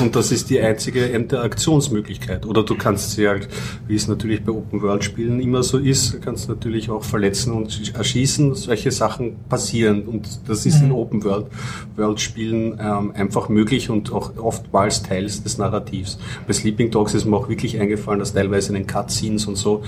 [0.00, 2.44] Und das ist die einzige Interaktionsmöglichkeit.
[2.44, 3.48] Oder du kannst sie halt,
[3.86, 8.56] wie es natürlich bei Open-World-Spielen immer so ist, kannst natürlich auch verletzen und erschießen.
[8.56, 10.02] Solche Sachen passieren.
[10.02, 10.94] Und das ist in mhm.
[10.94, 16.18] Open-World-Spielen ähm, einfach möglich und auch oftmals Teil des Narrativs.
[16.46, 19.82] Bei Sleeping Dogs ist mir auch wirklich eingefallen, dass teilweise in den Cutscenes und so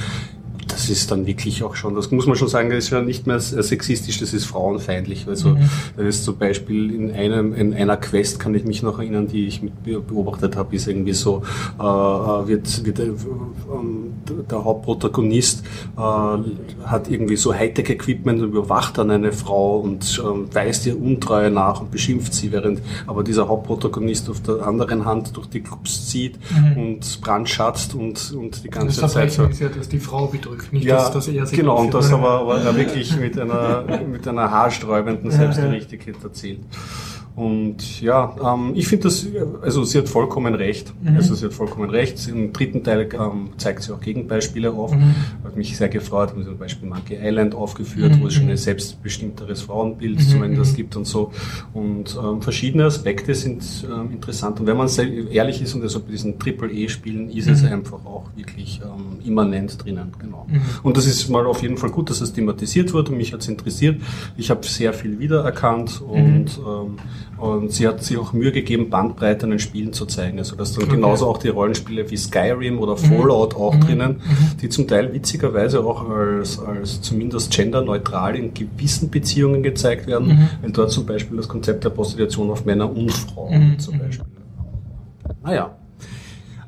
[0.68, 3.26] das ist dann wirklich auch schon, das muss man schon sagen, das ist ja nicht
[3.26, 5.26] mehr sexistisch, das ist frauenfeindlich.
[5.26, 5.68] Also mhm.
[5.96, 9.46] das ist zum Beispiel in einem in einer Quest kann ich mich noch erinnern, die
[9.46, 11.42] ich mit beobachtet habe, ist irgendwie so
[11.78, 13.10] äh, äh wird wird äh,
[14.50, 15.64] der Hauptprotagonist
[15.96, 16.00] äh,
[16.86, 21.80] hat irgendwie so Hightech-Equipment und überwacht dann eine Frau und äh, weist ihr Untreue nach
[21.80, 26.38] und beschimpft sie, während aber dieser Hauptprotagonist auf der anderen Hand durch die Clubs zieht
[26.50, 26.76] mhm.
[26.76, 30.96] und brandschatzt und und die ganze das Zeit ja, dass die Frau betrügt nicht ja,
[30.96, 35.30] dass, dass er sich Genau, und das aber, aber wirklich mit einer, mit einer haarsträubenden
[35.30, 36.60] Selbstgerechtigkeit erzählt.
[37.40, 39.26] Und ja, ähm, ich finde das,
[39.62, 40.92] also sie hat vollkommen recht.
[41.02, 41.16] Mhm.
[41.16, 42.28] Also sie hat vollkommen recht.
[42.28, 44.94] Im dritten Teil ähm, zeigt sie auch Gegenbeispiele auf.
[44.94, 45.14] Mhm.
[45.42, 48.20] Hat mich sehr gefreut, haben sie zum Beispiel Monkey Island aufgeführt, mhm.
[48.20, 50.22] wo es schon ein selbstbestimmteres Frauenbild mhm.
[50.22, 51.32] zumindest gibt und so.
[51.72, 54.60] Und ähm, verschiedene Aspekte sind ähm, interessant.
[54.60, 54.90] Und wenn man
[55.30, 57.68] ehrlich ist und also bei diesen Triple-E-Spielen ist es mhm.
[57.68, 60.12] einfach auch wirklich ähm, immanent drinnen.
[60.18, 60.46] Genau.
[60.46, 60.60] Mhm.
[60.82, 63.12] Und das ist mal auf jeden Fall gut, dass es thematisiert wurde.
[63.12, 63.98] Mich hat es interessiert.
[64.36, 66.98] Ich habe sehr viel wiedererkannt und ähm,
[67.40, 70.38] und sie hat sich auch Mühe gegeben, Bandbreite an den Spielen zu zeigen.
[70.38, 70.96] Also dass dann okay.
[70.96, 73.60] genauso auch die Rollenspiele wie Skyrim oder Fallout mhm.
[73.60, 73.80] auch mhm.
[73.80, 74.56] drinnen, mhm.
[74.60, 80.48] die zum Teil witzigerweise auch als, als zumindest genderneutral in gewissen Beziehungen gezeigt werden, mhm.
[80.62, 83.78] wenn dort zum Beispiel das Konzept der Prostitution auf Männer und Frauen mhm.
[83.78, 84.26] zum Beispiel.
[85.42, 85.79] Naja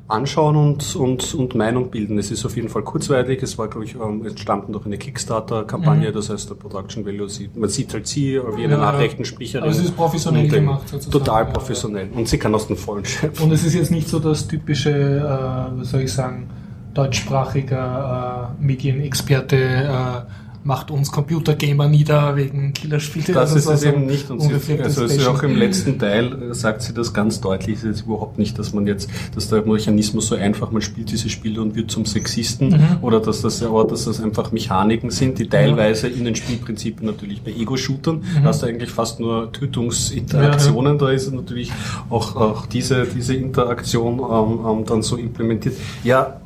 [0.07, 2.17] anschauen und, und, und Meinung bilden.
[2.17, 3.41] Es ist auf jeden Fall kurzweilig.
[3.41, 6.09] Es war, glaube ich, ähm, entstanden durch eine Kickstarter-Kampagne.
[6.09, 6.13] Mhm.
[6.13, 9.63] Das heißt, der Production Value sieht, man sieht halt sie wie eine ja, Nachrichtensprecherin.
[9.63, 11.11] Aber es ist professionell gemacht sozusagen.
[11.11, 12.09] Total professionell.
[12.13, 13.45] Und sie kann aus dem Vollen schöpfen.
[13.45, 16.49] Und es ist jetzt nicht so das typische, äh, was soll ich sagen,
[16.93, 23.33] deutschsprachiger äh, Medienexperte, äh, macht uns Computergamer nieder wegen Killerspiele.
[23.33, 24.29] Das ist es eben nicht.
[24.29, 27.77] Und sie, also es ist auch im letzten Teil äh, sagt sie das ganz deutlich.
[27.77, 31.29] Es ist überhaupt nicht, dass man jetzt, dass der Mechanismus so einfach, man spielt diese
[31.29, 32.97] Spiele und wird zum Sexisten mhm.
[33.01, 37.41] oder dass das, oder dass das einfach Mechaniken sind, die teilweise in den Spielprinzipien natürlich
[37.41, 38.43] bei Ego-Shootern mhm.
[38.43, 40.97] hast du eigentlich fast nur Tötungsinteraktionen.
[40.97, 41.07] Ja, ja.
[41.07, 41.71] Da ist natürlich
[42.09, 45.75] auch, auch diese, diese Interaktion ähm, ähm, dann so implementiert.
[46.03, 46.39] Ja,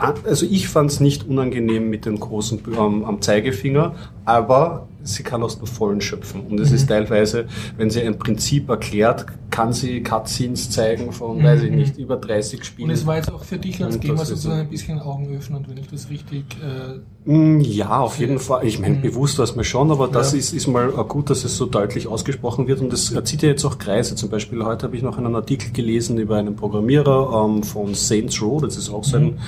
[0.00, 5.42] also ich fand es nicht unangenehm mit dem großen ähm, am Zeigefinger, aber sie kann
[5.42, 6.42] aus dem Vollen schöpfen.
[6.42, 6.76] Und es mhm.
[6.76, 11.44] ist teilweise, wenn sie ein Prinzip erklärt, kann sie Cutscenes zeigen von, mhm.
[11.44, 12.88] weiß ich nicht, über 30 Spielen.
[12.88, 15.88] Und es war jetzt auch für dich als Gamer sozusagen ein bisschen Augenöffnend, wenn ich
[15.88, 16.44] das richtig...
[16.62, 18.66] Äh, mm, ja, auf jeden Fall.
[18.66, 19.02] Ich meine, mhm.
[19.02, 20.38] bewusst war es mir schon, aber das ja.
[20.38, 22.80] ist, ist mal gut, dass es so deutlich ausgesprochen wird.
[22.80, 24.14] Und es zieht ja jetzt auch Kreise.
[24.14, 28.40] Zum Beispiel heute habe ich noch einen Artikel gelesen über einen Programmierer ähm, von Saints
[28.40, 28.60] Row.
[28.62, 29.38] Das ist auch so ein mhm.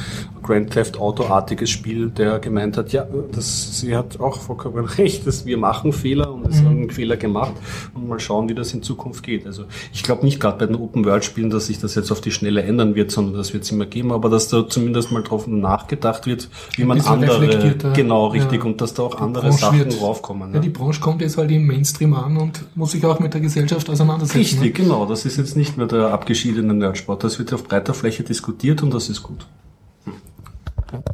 [0.43, 5.47] Grand Theft Auto-artiges Spiel, der gemeint hat, ja, das, sie hat auch vollkommen recht, dass
[5.47, 6.67] wir machen Fehler und es mhm.
[6.67, 7.55] haben Fehler gemacht
[7.95, 9.47] und mal schauen, wie das in Zukunft geht.
[9.47, 12.63] Also ich glaube nicht gerade bei den Open-World-Spielen, dass sich das jetzt auf die Schnelle
[12.63, 16.27] ändern wird, sondern das wird es immer geben, aber dass da zumindest mal drauf nachgedacht
[16.27, 20.51] wird, wie man andere, genau, richtig, ja, und dass da auch andere Sachen wird, raufkommen.
[20.51, 20.55] Ja.
[20.57, 23.43] ja, die Branche kommt jetzt halt im Mainstream an und muss sich auch mit der
[23.43, 24.39] Gesellschaft auseinandersetzen.
[24.39, 24.71] Richtig, ne?
[24.71, 28.83] genau, das ist jetzt nicht mehr der abgeschiedene Nerdsport, das wird auf breiter Fläche diskutiert
[28.83, 29.47] und das ist gut.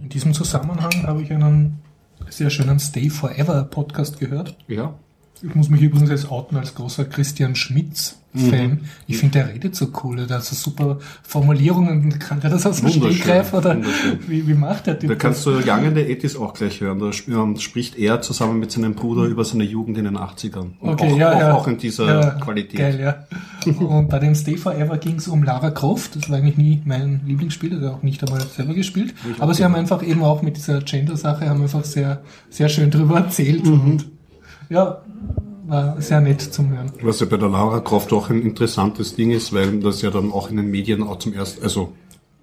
[0.01, 1.81] In diesem Zusammenhang habe ich einen
[2.29, 4.57] sehr schönen Stay Forever Podcast gehört.
[4.67, 4.95] Ja.
[5.43, 8.71] Ich muss mich übrigens jetzt outen als großer Christian Schmitz Fan.
[8.71, 8.81] Mhm.
[9.07, 12.19] Ich finde, der redet so cool, der hat so super Formulierungen.
[12.19, 13.79] Kann der das aus dem Stegreif oder
[14.27, 15.09] wie, wie macht der Typ?
[15.09, 16.99] Da kannst du Young 80s auch gleich hören.
[16.99, 20.73] Da spricht er zusammen mit seinem Bruder über seine Jugend in den 80ern.
[20.79, 21.55] Und okay, auch, ja, auch, ja.
[21.55, 22.79] auch in dieser ja, Qualität.
[22.79, 23.73] Geil, ja.
[23.73, 26.17] Und bei dem Stay Forever ging es um Lara Croft.
[26.17, 29.15] Das war eigentlich nie mein Lieblingsspiel, der auch nicht einmal selber gespielt.
[29.39, 32.21] Aber sie haben einfach eben auch mit dieser Gender-Sache haben einfach sehr,
[32.51, 33.65] sehr schön drüber erzählt.
[33.65, 33.73] Mhm.
[33.73, 34.18] Und
[34.69, 35.03] ja,
[35.67, 36.91] war sehr nett zum Hören.
[37.03, 40.33] Was ja bei der Laura Croft auch ein interessantes Ding ist, weil das ja dann
[40.33, 41.93] auch in den Medien auch zum ersten, also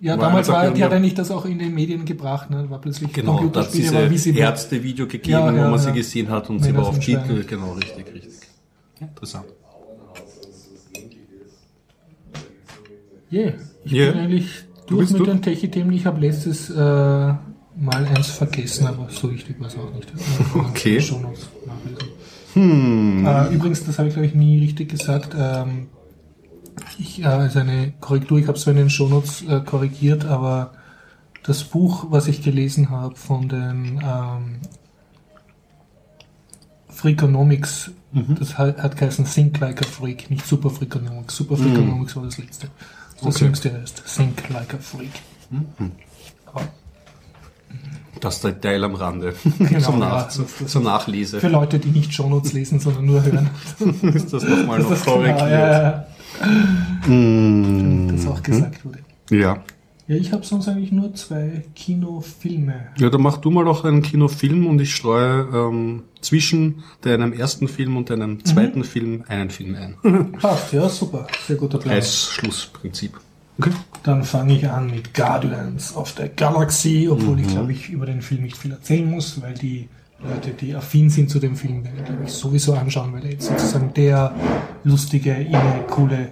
[0.01, 2.69] ja, war damals war, die hat eigentlich das auch in den Medien gebracht, ne?
[2.69, 5.77] war plötzlich genau, diese wie sie Ärzte-Video gegeben, ja, ja, wo man ja.
[5.79, 8.33] sie gesehen hat und sie war auf Titel, genau, richtig, richtig.
[8.99, 9.45] Interessant.
[13.31, 13.53] Yeah.
[13.83, 14.11] Ich yeah.
[14.11, 14.49] bin eigentlich
[14.88, 15.25] durch mit du?
[15.25, 15.91] den Techie-Themen.
[15.93, 17.33] Ich habe letztes äh,
[17.77, 20.07] Mal eins vergessen, aber so wichtig war es auch nicht.
[20.55, 21.03] Okay.
[22.56, 23.26] Hm.
[23.26, 25.36] Äh, übrigens, das habe ich glaube ich nie richtig gesagt.
[25.38, 25.88] Ähm,
[26.98, 30.72] Ich, äh, also eine Korrektur, ich habe es in den Shownotes äh, korrigiert, aber
[31.44, 34.60] das Buch, was ich gelesen habe von den ähm,
[36.89, 38.36] Freakonomics, Mhm.
[38.39, 41.36] das hat, hat geheißen Think Like a Freak, nicht Super Freakonomics.
[41.36, 42.70] Super Freakonomics war das letzte.
[43.22, 43.46] Das Okay.
[43.46, 45.12] jüngste heißt Think Like a Freak.
[46.46, 46.62] Aber
[48.21, 49.34] Das Detail am Rande.
[49.60, 51.39] Genau, zum, ja, Nach das- das- zur Nachlese.
[51.39, 53.49] für Leute, die nicht Shownotes lesen, sondern nur hören.
[54.13, 55.39] ist das nochmal noch ist korrigiert.
[55.39, 56.06] ja, ja,
[57.08, 58.08] Mm.
[58.12, 58.99] das auch gesagt wurde.
[59.30, 59.63] Ja.
[60.08, 62.89] Ja, ich habe sonst eigentlich nur zwei Kinofilme.
[62.99, 67.67] Ja, dann mach du mal doch einen Kinofilm und ich streue ähm, zwischen deinem ersten
[67.67, 70.32] Film und deinem zweiten Film einen Film ein.
[70.39, 71.25] Passt, ja, super.
[71.47, 71.95] Sehr guter Plan.
[71.95, 73.19] Als Schlussprinzip.
[73.58, 73.72] Okay.
[74.04, 77.41] Dann fange ich an mit Guardians of the Galaxy, obwohl Mhm.
[77.44, 79.88] ich glaube ich über den Film nicht viel erzählen muss, weil die
[80.24, 83.48] Leute, die affin sind zu dem Film, werden glaube ich sowieso anschauen, weil er jetzt
[83.48, 84.34] sozusagen der
[84.84, 86.32] lustige, inne, coole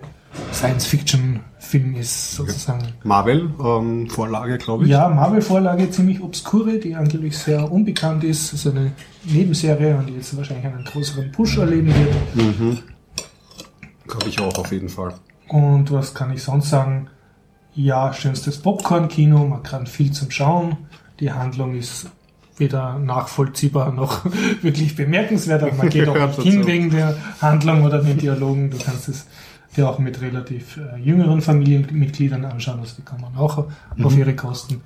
[0.52, 2.84] Science-Fiction-Film ist, sozusagen.
[3.04, 4.90] Marvel, ähm, glaube ich.
[4.90, 8.52] Ja, Marvel-Vorlage ziemlich obskure, die angeblich sehr unbekannt ist.
[8.52, 8.92] Das ist eine
[9.26, 12.84] Nebenserie und die jetzt wahrscheinlich einen größeren Push erleben wird.
[14.08, 15.14] Glaube ich auch auf jeden Fall.
[15.47, 17.08] Und was kann ich sonst sagen?
[17.75, 20.77] Ja, schönstes Popcorn-Kino, man kann viel zum Schauen.
[21.19, 22.08] Die Handlung ist
[22.58, 24.25] weder nachvollziehbar noch
[24.62, 28.69] wirklich bemerkenswert, aber man geht auch nicht hin wegen der Handlung oder den Dialogen.
[28.69, 29.25] Du kannst es
[29.75, 33.65] dir auch mit relativ äh, jüngeren Familienmitgliedern anschauen, also die kann man auch
[34.03, 34.82] auf ihre Kosten.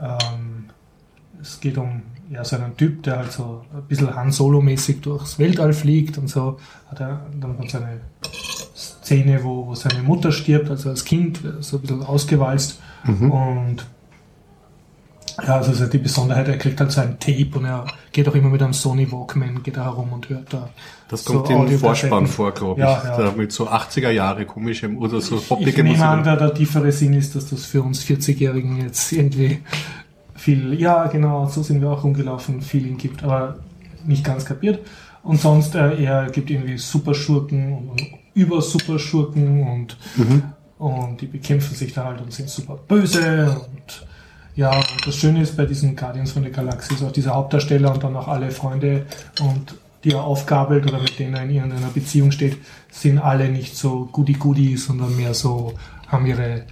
[0.00, 0.66] Ähm,
[1.40, 5.38] es geht um ja, so einen Typ, der halt so ein bisschen Han Solo-mäßig durchs
[5.38, 8.00] Weltall fliegt und so hat er dann so eine
[9.12, 12.80] Szene, wo, wo seine Mutter stirbt, also als Kind, so ein bisschen ausgewalzt.
[13.06, 13.84] Und
[15.46, 18.28] ja, also das ist die Besonderheit, er kriegt halt so ein Tape und er geht
[18.28, 20.68] auch immer mit einem Sony Walkman, geht da herum und hört da.
[21.08, 22.10] Das so kommt im Audiokassetten.
[22.10, 22.86] Vorspann vor, glaube ich.
[22.86, 23.16] Ja, ja.
[23.16, 26.92] Da mit so 80er Jahre komischem oder so Ich poppige nehme an, der, der tiefere
[26.92, 29.60] Sinn ist, dass das für uns 40-Jährigen jetzt irgendwie
[30.34, 33.56] viel, ja genau, so sind wir auch rumgelaufen, Feeling gibt, aber
[34.04, 34.80] nicht ganz kapiert.
[35.22, 39.96] Und sonst, äh, er gibt irgendwie Superschurken und, und Über-Superschurken und,
[40.78, 44.06] und die bekämpfen sich da halt und sind super böse und
[44.54, 48.02] ja, das Schöne ist bei diesen Guardians von der Galaxie ist auch dieser Hauptdarsteller und
[48.02, 49.06] dann auch alle Freunde
[49.40, 52.58] und die er aufgabelt oder mit denen er in irgendeiner Beziehung steht,
[52.90, 55.74] sind alle nicht so goody-goody, sondern mehr so,
[56.08, 56.64] haben ihre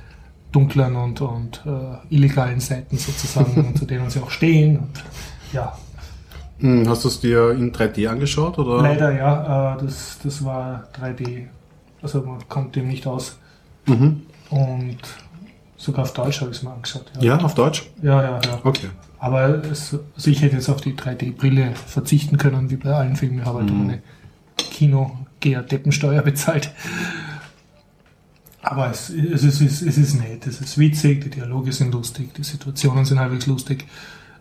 [0.52, 4.78] dunklen und, und äh, illegalen Seiten sozusagen, zu denen sie auch stehen.
[4.78, 5.04] Und,
[5.52, 5.78] ja,
[6.62, 8.58] hast du es dir in 3D angeschaut?
[8.58, 8.82] Oder?
[8.82, 11.46] leider ja, äh, das, das war 3D,
[12.02, 13.38] also man kommt dem nicht aus.
[13.86, 14.22] Mhm.
[14.50, 14.98] Und
[15.76, 17.06] sogar auf Deutsch habe ich es mal angeschaut.
[17.20, 17.90] Ja, auf Deutsch?
[18.02, 18.40] ja, ja.
[18.44, 18.58] ja.
[18.64, 18.88] Okay.
[19.18, 23.40] Aber es, also ich hätte jetzt auf die 3D-Brille verzichten können, wie bei allen Filmen.
[23.40, 23.82] Ich habe halt Mhm.
[23.82, 24.02] eine
[24.56, 26.72] Kino-Geher-Deppensteuer bezahlt.
[28.62, 32.44] Aber es, es, ist, es ist nett, es ist witzig, die Dialoge sind lustig, die
[32.44, 33.86] Situationen sind halbwegs lustig.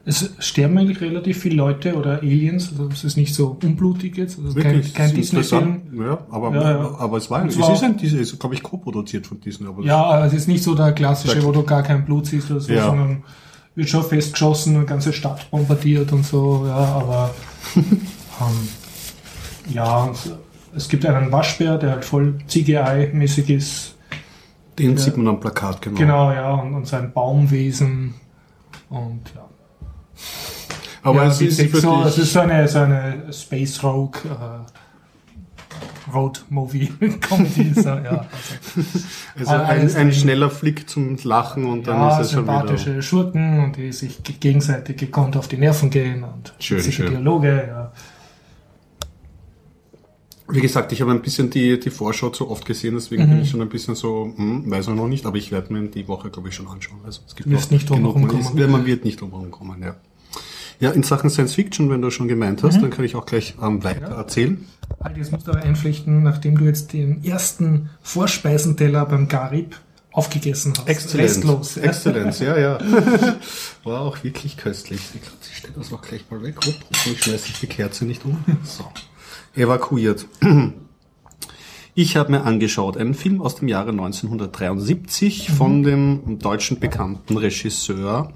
[0.05, 4.39] Es sterben eigentlich relativ viele Leute oder Aliens, also es ist nicht so unblutig jetzt,
[4.39, 4.93] also kein, Wirklich?
[4.93, 5.81] kein ist Disney-Film.
[5.99, 6.95] Ja, aber, Ja, ja.
[6.97, 9.67] aber es war, es ist ein, Disney- ist, glaube ich, co-produziert von Disney.
[9.67, 12.59] Aber Ja, es ist nicht so der klassische, wo du gar kein Blut siehst oder
[12.61, 12.85] so, Ja.
[12.85, 13.23] sondern
[13.75, 17.33] wird schon festgeschossen, eine ganze Stadt bombardiert und so, ja, aber
[17.75, 18.69] ähm,
[19.73, 20.11] ja,
[20.75, 23.95] es gibt einen Waschbär, der halt voll CGI-mäßig ist,
[24.79, 24.97] den Ja.
[24.97, 25.97] sieht man am Plakat, genau.
[25.97, 28.15] genau, ja, und, und sein Baumwesen
[28.89, 29.45] und ja.
[31.01, 36.11] Aber ja, es ist wirklich, so, es ist so eine, so eine Space Rogue äh,
[36.13, 36.87] Road Movie
[37.21, 38.25] Comedy, so, ja.
[39.37, 42.59] Also, also ein, ein schneller Flick zum Lachen und dann ja, ist es schon wieder.
[42.59, 47.11] sympathische Schurken und die sich ge- gegenseitig gekonnt auf die Nerven gehen und Schön, schön.
[47.11, 47.65] Dialoge.
[47.67, 47.91] Ja.
[50.51, 53.29] Wie gesagt, ich habe ein bisschen die, die Vorschau zu oft gesehen, deswegen Mhm.
[53.29, 55.87] bin ich schon ein bisschen so, hm, weiß man noch nicht, aber ich werde mir
[55.89, 56.99] die Woche, glaube ich, schon anschauen.
[57.05, 58.57] Also es gibt Du wirst noch nicht drum genug- herum man, kommen.
[58.59, 59.95] ist- man wird nicht drum herum kommen, ja.
[60.79, 62.67] Ja, in Sachen Science Fiction, wenn du schon gemeint Mhm.
[62.67, 64.65] hast, dann kann ich auch gleich ähm, weiter erzählen.
[65.03, 69.75] Halt, jetzt musst du aber einflechten, nachdem du jetzt den ersten Vorspeisenteller beim Garib
[70.11, 70.87] aufgegessen hast.
[70.87, 71.31] Exzellenz.
[71.35, 71.75] Restlos.
[71.75, 71.83] ja.
[71.83, 72.79] Exzellenz, ja, ja.
[73.83, 74.99] War auch wirklich köstlich.
[75.13, 76.55] Ich glaube, sie stellt das auch gleich mal weg.
[76.65, 78.43] Hopp, hoffentlich schmeiße ich die Kerze nicht um.
[78.63, 78.85] So.
[79.55, 80.25] Evakuiert.
[82.01, 88.31] Ich habe mir angeschaut einen Film aus dem Jahre 1973 von dem deutschen bekannten Regisseur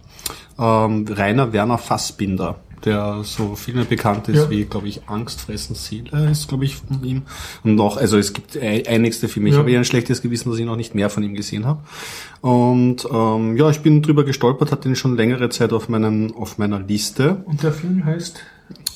[0.60, 4.50] ähm, Rainer Werner Fassbinder, der so Filme bekannt ist Ja.
[4.50, 7.22] wie, glaube ich, Angst fressen Seele ist, glaube ich, von ihm.
[7.64, 9.48] Und noch, also es gibt ei- einigste Filme.
[9.48, 9.60] Ich Ja.
[9.60, 11.80] habe ja ein schlechtes Gewissen, dass ich noch nicht mehr von ihm gesehen habe.
[12.42, 16.58] Und ähm, ja, ich bin drüber gestolpert, hatte ihn schon längere Zeit auf, meinen, auf
[16.58, 17.44] meiner Liste.
[17.46, 18.42] Und der Film heißt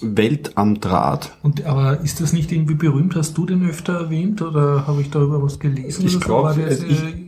[0.01, 1.35] Welt am Draht.
[1.43, 3.15] Und, aber ist das nicht irgendwie berühmt?
[3.15, 6.05] Hast du den öfter erwähnt oder habe ich darüber was gelesen?
[6.05, 6.19] Ich oder so?
[6.19, 7.26] glaub, War der also ich-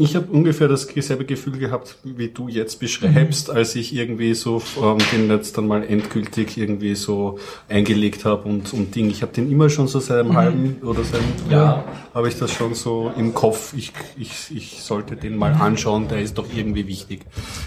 [0.00, 4.62] Ich habe ungefähr das selbe Gefühl gehabt, wie du jetzt beschreibst, als ich irgendwie so
[4.80, 9.10] ähm, den jetzt dann mal endgültig irgendwie so eingelegt habe und, und Ding.
[9.10, 11.84] Ich habe den immer schon so seit einem halben oder seit einem Jahr
[12.14, 13.74] habe ich das schon so im Kopf.
[13.76, 17.22] Ich, ich, ich sollte den mal anschauen, der ist doch irgendwie wichtig.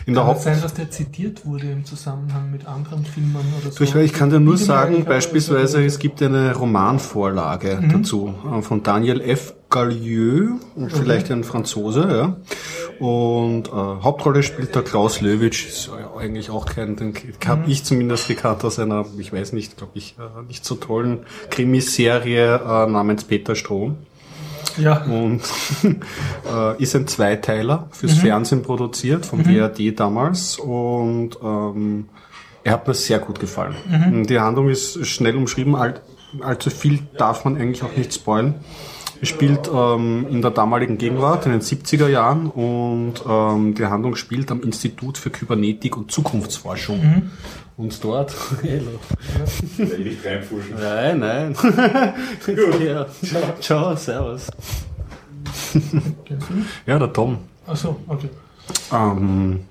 [0.06, 3.36] In der Kann Haupt es sein, dass der zitiert wurde im Zusammenhang mit anderen Filmen
[3.62, 3.84] oder so?
[3.84, 7.90] Ich, ich kann dir nur sagen, beispielsweise, es gibt eine Romanvorlage Mhm.
[7.92, 9.54] dazu äh, von Daniel F.
[9.72, 10.50] Gallieu,
[10.90, 12.36] vielleicht ein Franzose, ja.
[13.04, 17.14] Und äh, Hauptrolle spielt der Klaus Löwitsch, ist eigentlich auch kein, den
[17.48, 17.72] habe Mhm.
[17.72, 22.56] ich zumindest gekannt aus einer, ich weiß nicht, glaube ich, äh, nicht so tollen Krimiserie
[22.58, 23.96] äh, namens Peter Strom
[24.78, 25.42] Ja, und
[25.84, 27.94] äh, ist ein Zweiteiler Mhm.
[27.94, 32.10] fürs Fernsehen produziert, vom WAD damals und ähm,
[32.64, 33.76] er hat mir sehr gut gefallen.
[33.90, 34.28] Mhm.
[34.28, 36.02] Die Handlung ist schnell umschrieben, all,
[36.42, 38.56] allzu viel darf man eigentlich auch nicht spoilen.
[39.22, 44.16] Es spielt ähm, in der damaligen Gegenwart, in den 70er Jahren und ähm, die Handlung
[44.16, 47.00] spielt am Institut für Kybernetik und Zukunftsforschung.
[47.00, 47.32] Mhm.
[47.78, 48.36] Und dort...
[49.78, 50.76] Nicht reinfuschen.
[50.80, 51.56] Nein, nein.
[52.84, 53.06] ja.
[53.24, 54.48] Ciao, ciao, servus.
[56.88, 57.38] Ja, der Tom.
[57.68, 58.30] Ach so, okay.
[58.92, 59.62] Ähm,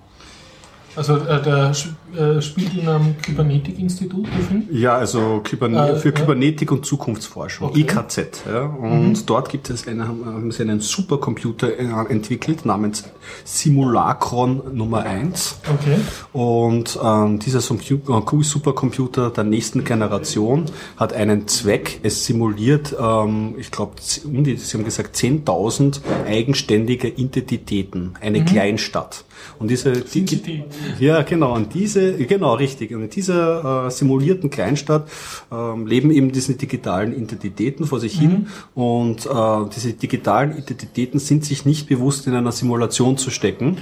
[0.96, 1.72] Also äh, der
[2.16, 4.26] äh, spielt in einem Kybernetik-Institut,
[4.72, 6.14] ja, also Kyberne Äh, für ja.
[6.14, 7.80] Kybernetik und Zukunftsforschung, Okay.
[7.82, 8.42] IKZ.
[8.52, 13.04] Ja, und dort gibt es eine, haben sie einen Supercomputer äh, entwickelt namens
[13.44, 15.60] Simulacron Nummer 1.
[15.72, 15.96] Okay.
[16.32, 20.64] Und ähm, dieser äh, Supercomputer der nächsten Generation
[20.96, 22.00] hat einen Zweck.
[22.02, 23.92] Es simuliert, ähm, ich glaube,
[24.24, 29.24] um die, Sie haben gesagt, 10.000 eigenständige Identitäten, eine Kleinstadt.
[29.58, 30.64] Und diese die-
[30.98, 31.54] ja, genau.
[31.54, 32.94] Und diese, genau, richtig.
[32.94, 35.08] Und in dieser äh, simulierten Kleinstadt
[35.52, 38.48] ähm, leben eben diese digitalen Identitäten vor sich hin.
[38.74, 43.78] Und äh, diese digitalen Identitäten sind sich nicht bewusst, in einer Simulation zu stecken.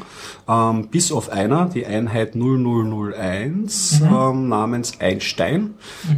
[0.49, 5.75] Ähm, bis auf einer, die Einheit 0001, ähm, namens Einstein,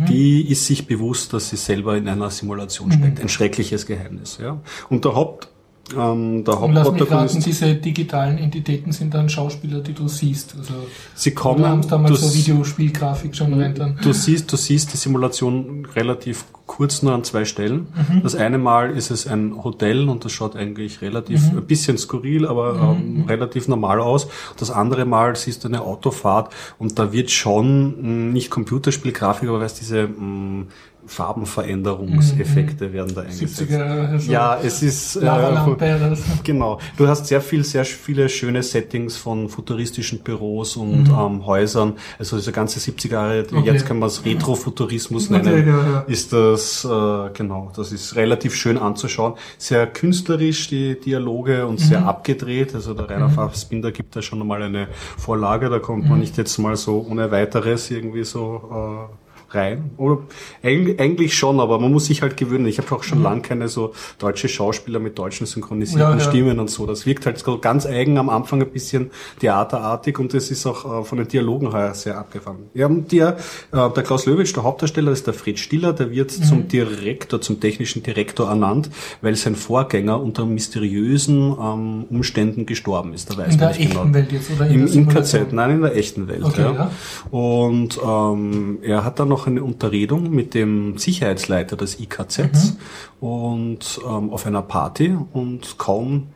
[0.09, 3.21] die ist sich bewusst, dass sie selber in einer Simulation steckt.
[3.21, 4.39] Ein schreckliches Geheimnis.
[4.41, 4.61] Ja.
[4.89, 5.49] Und der Haupt
[5.99, 10.55] ähm, der Und lass mich raten, diese digitalen Entitäten sind dann Schauspieler, die du siehst.
[10.59, 10.75] Also,
[11.15, 13.99] sie kommen, haben damals du- so Videospielgrafik schon rein dann?
[14.03, 17.89] Du siehst, du siehst die Simulation relativ kurz nur an zwei Stellen.
[18.23, 22.47] Das eine Mal ist es ein Hotel und das schaut eigentlich relativ, ein bisschen skurril,
[22.47, 24.29] aber ähm, relativ normal aus.
[24.57, 29.61] Das andere Mal siehst du eine Autofahrt und da wird schon mh, nicht Computerspielgrafik, aber
[29.61, 30.67] weißt diese mh,
[31.11, 33.61] Farbenveränderungseffekte werden da eingesetzt.
[33.61, 35.21] 70er, also Ja, es ist äh.
[36.45, 36.79] Genau.
[36.97, 41.95] Du hast sehr viel, sehr viele schöne Settings von futuristischen Büros und ähm, Häusern.
[42.19, 43.73] Also diese ganze 70er Jahre, Okay.
[43.73, 46.01] jetzt können wir es Retrofuturismus Okay, nennen, ja, ja.
[46.07, 46.89] ist das, äh,
[47.35, 49.35] genau, das ist relativ schön anzuschauen.
[49.59, 51.85] Sehr künstlerisch, die Dialoge und Mhm.
[51.85, 52.75] sehr abgedreht.
[52.75, 56.11] Also der Rainer Fassbinder gibt da schon mal eine Vorlage, da kommt Mhm.
[56.11, 59.20] man nicht jetzt mal so ohne weiteres irgendwie so äh,
[59.55, 59.91] rein.
[59.97, 60.19] Oder
[60.63, 62.67] eigentlich, schon, aber man muss sich halt gewöhnen.
[62.67, 66.19] Ich habe auch schon lange keine so deutsche Schauspieler mit deutschen synchronisierten Mhm.
[66.19, 66.31] Ja, ja.
[66.31, 66.87] Stimmen und so.
[66.87, 69.11] Das wirkt halt ganz eigen am Anfang ein bisschen
[69.41, 72.71] theaterartig und es ist auch äh, von den Dialogen her sehr abgefahren.
[72.75, 73.37] Wir haben der,
[73.73, 76.45] äh, der Klaus Löwitsch, der Hauptdarsteller, ist der Fred Stiller, der wird Mhm.
[76.45, 78.91] zum Direktor, zum technischen Direktor ernannt,
[79.23, 83.31] weil sein Vorgänger unter mysteriösen ähm, Umständen gestorben ist.
[83.31, 83.81] Da weiß In der genau.
[83.91, 86.45] echten Welt jetzt oder in Im, der Im KZ, nein, in der echten Welt.
[86.45, 86.91] Okay, ja.
[87.31, 92.77] Und ähm, er hat dann noch eine Unterredung mit dem Sicherheitsleiter des IKZs
[93.21, 93.27] Mhm.
[93.27, 96.29] und ähm, auf einer Party und kaum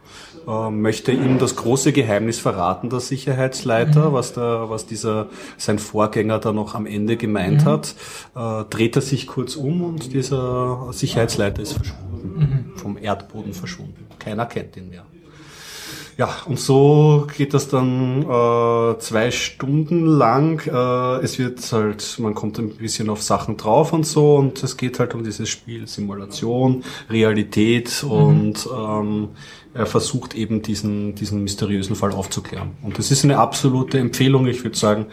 [0.47, 4.13] ähm, möchte ihm das große Geheimnis verraten, der Sicherheitsleiter, Mhm.
[4.13, 7.69] was da, was dieser sein Vorgänger da noch am Ende gemeint Mhm.
[7.69, 7.95] hat,
[8.37, 12.39] äh, dreht er sich kurz um und dieser Sicherheitsleiter ist verschwunden,
[12.75, 12.79] Mhm.
[12.79, 14.07] vom Erdboden verschwunden.
[14.19, 15.05] Keiner kennt ihn mehr.
[16.17, 20.65] Ja, und so geht das dann äh, zwei Stunden lang.
[20.65, 24.77] Äh, es wird halt, man kommt ein bisschen auf Sachen drauf und so und es
[24.77, 29.31] geht halt um dieses Spiel Simulation, Realität und ähm,
[29.75, 32.71] er versucht eben diesen, diesen mysteriösen Fall aufzuklären.
[32.83, 34.47] Und das ist eine absolute Empfehlung.
[34.47, 35.07] Ich würde sagen,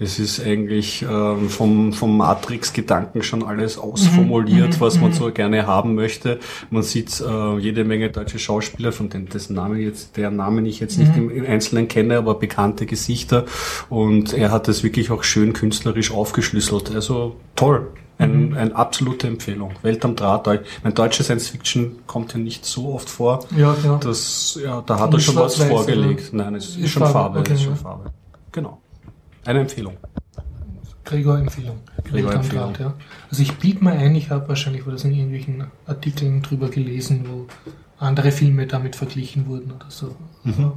[0.00, 5.94] es ist eigentlich ähm, vom, vom Matrix-Gedanken schon alles ausformuliert, was man so gerne haben
[5.94, 6.40] möchte.
[6.70, 10.80] Man sieht äh, jede Menge deutsche Schauspieler, von denen dessen Namen jetzt, deren Namen ich
[10.80, 13.44] jetzt nicht im, im Einzelnen kenne, aber bekannte Gesichter.
[13.88, 16.92] Und er hat das wirklich auch schön künstlerisch aufgeschlüsselt.
[16.92, 17.86] Also toll.
[18.20, 19.72] Ein, eine absolute Empfehlung.
[19.82, 20.46] Welt am Draht.
[20.82, 23.46] Mein deutsche Science Fiction kommt ja nicht so oft vor.
[23.56, 23.96] Ja, ja.
[23.98, 26.32] Das, ja, da hat Und er schon was vorgelegt.
[26.32, 27.38] Nein, es ist, Ist schon Farbe, Farbe.
[27.40, 27.78] okay, ist schon ja.
[27.78, 28.12] Farbe.
[28.52, 28.80] Genau.
[29.44, 29.96] Eine Empfehlung.
[31.04, 31.78] Gregor-Empfehlung.
[32.04, 32.74] Gregor-Empfehlung.
[32.78, 32.94] Ja.
[33.30, 37.24] Also ich biete mir ein, ich habe wahrscheinlich war das in irgendwelchen Artikeln drüber gelesen,
[37.28, 37.46] wo
[37.98, 40.14] andere Filme damit verglichen wurden oder so.
[40.44, 40.72] Mhm.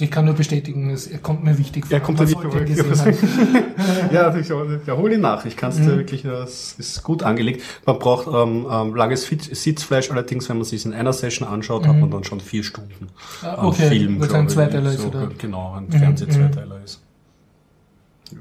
[0.00, 3.06] Also ich kann nur bestätigen, es, er kommt mir wichtig Er kommt ihn wichtig vor.
[4.12, 5.44] ja, ich, ja, hol ihn nach.
[5.44, 5.84] Ich kann es Mhm.
[5.84, 7.62] dir wirklich, das ist gut angelegt.
[7.84, 12.00] Man braucht ähm, ähm, langes Sitzfleisch, allerdings, wenn man sich in einer Session anschaut, hat
[12.00, 13.08] man dann schon vier Stunden
[13.42, 14.20] am okay, Film.
[14.20, 14.48] glaub ein.
[14.48, 15.28] Zweiteiler ist, So, oder?
[15.36, 17.02] Genau, ein Mhm, Fernsehzweiteiler ist.
[18.32, 18.38] Ja.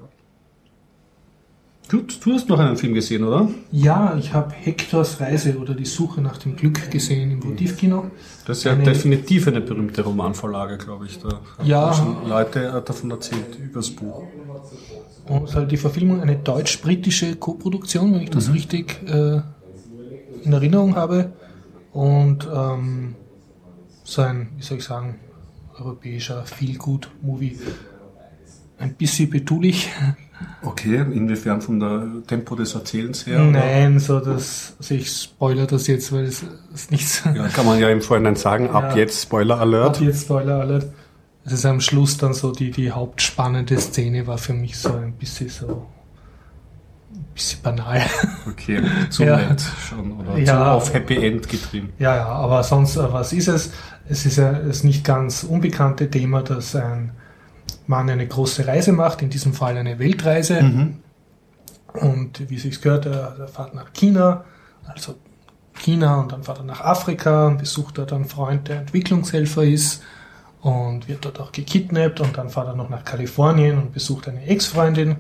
[1.89, 3.49] Gut, du hast noch einen Film gesehen, oder?
[3.71, 8.11] Ja, ich habe Hektors Reise oder die Suche nach dem Glück gesehen im Votivkino.
[8.45, 11.17] Das ist ja Eine- definitiv eine berühmte Romanvorlage, glaube ich.
[11.19, 11.91] Da haben Ja.
[11.93, 14.21] schon Leute äh, davon erzählt, übers Buch.
[15.27, 19.41] Und es ist halt die Verfilmung eine deutsch-britische Koproduktion, wenn ich das richtig äh,
[20.43, 21.33] in Erinnerung habe.
[21.91, 23.15] Und ähm,
[24.03, 25.19] so ein, wie soll ich sagen,
[25.79, 27.57] europäischer Feel-Good-Movie.
[28.79, 29.89] Ein bisschen betulich.
[30.61, 33.41] Okay, inwiefern vom Tempo des Erzählens her?
[33.41, 33.51] oder?
[33.51, 37.23] Nein, so das, also ich spoiler das jetzt, weil es ist nichts.
[37.35, 38.97] Ja, kann man ja im Vorhinein sagen, ab Ja.
[38.97, 39.97] jetzt Spoiler Alert.
[39.97, 40.87] Ab jetzt Spoiler Alert.
[41.45, 45.13] Es ist am Schluss dann so, die, die hauptspannende Szene war für mich so ein
[45.13, 45.87] bisschen so,
[47.13, 48.01] ein bisschen banal.
[48.47, 49.37] Okay, zu Ja.
[49.37, 50.45] nett schon oder Ja.
[50.45, 51.91] zu auf Happy End getrieben.
[51.99, 53.71] Ja, ja, aber sonst, äh, was ist es?
[54.07, 57.11] Es ist ja das nicht ganz unbekannte Thema, dass ein
[57.89, 60.61] Mann eine große Reise macht, in diesem Fall eine Weltreise.
[60.61, 60.99] Mhm.
[61.93, 64.45] Und wie sich's gehört, er, er fährt nach China,
[64.85, 65.15] also
[65.73, 70.03] China und dann fährt er nach Afrika und besucht dort einen Freund, der Entwicklungshelfer ist
[70.61, 74.45] und wird dort auch gekidnappt und dann fährt er noch nach Kalifornien und besucht eine
[74.45, 75.15] Ex-Freundin.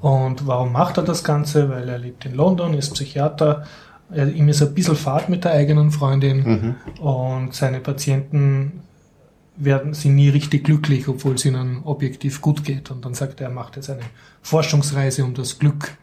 [0.00, 1.68] Und warum macht er das Ganze?
[1.68, 3.66] Weil er lebt in London, ist Psychiater.
[4.10, 8.84] Er, ihm ist ein bisschen Fahrt mit der eigenen Freundin und seine Patienten
[9.64, 12.90] werden sie nie richtig glücklich, obwohl es ihnen objektiv gut geht.
[12.90, 14.02] Und dann sagt er, er macht jetzt eine
[14.42, 15.96] Forschungsreise um das Glück,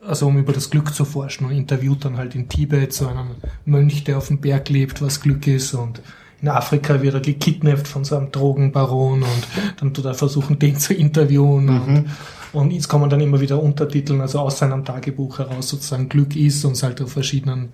[0.00, 1.46] also um über das Glück zu forschen.
[1.46, 5.20] Und interviewt dann halt in Tibet so einen Mönch, der auf dem Berg lebt, was
[5.20, 5.74] Glück ist.
[5.74, 6.00] Und
[6.40, 9.22] in Afrika wird er gekidnappt von so einem Drogenbaron.
[9.22, 11.68] Und dann tut er versuchen, den zu interviewen.
[11.68, 12.06] Und,
[12.52, 16.64] und jetzt kommen dann immer wieder Untertiteln, also aus seinem Tagebuch heraus sozusagen Glück ist
[16.64, 17.72] und es halt auf verschiedenen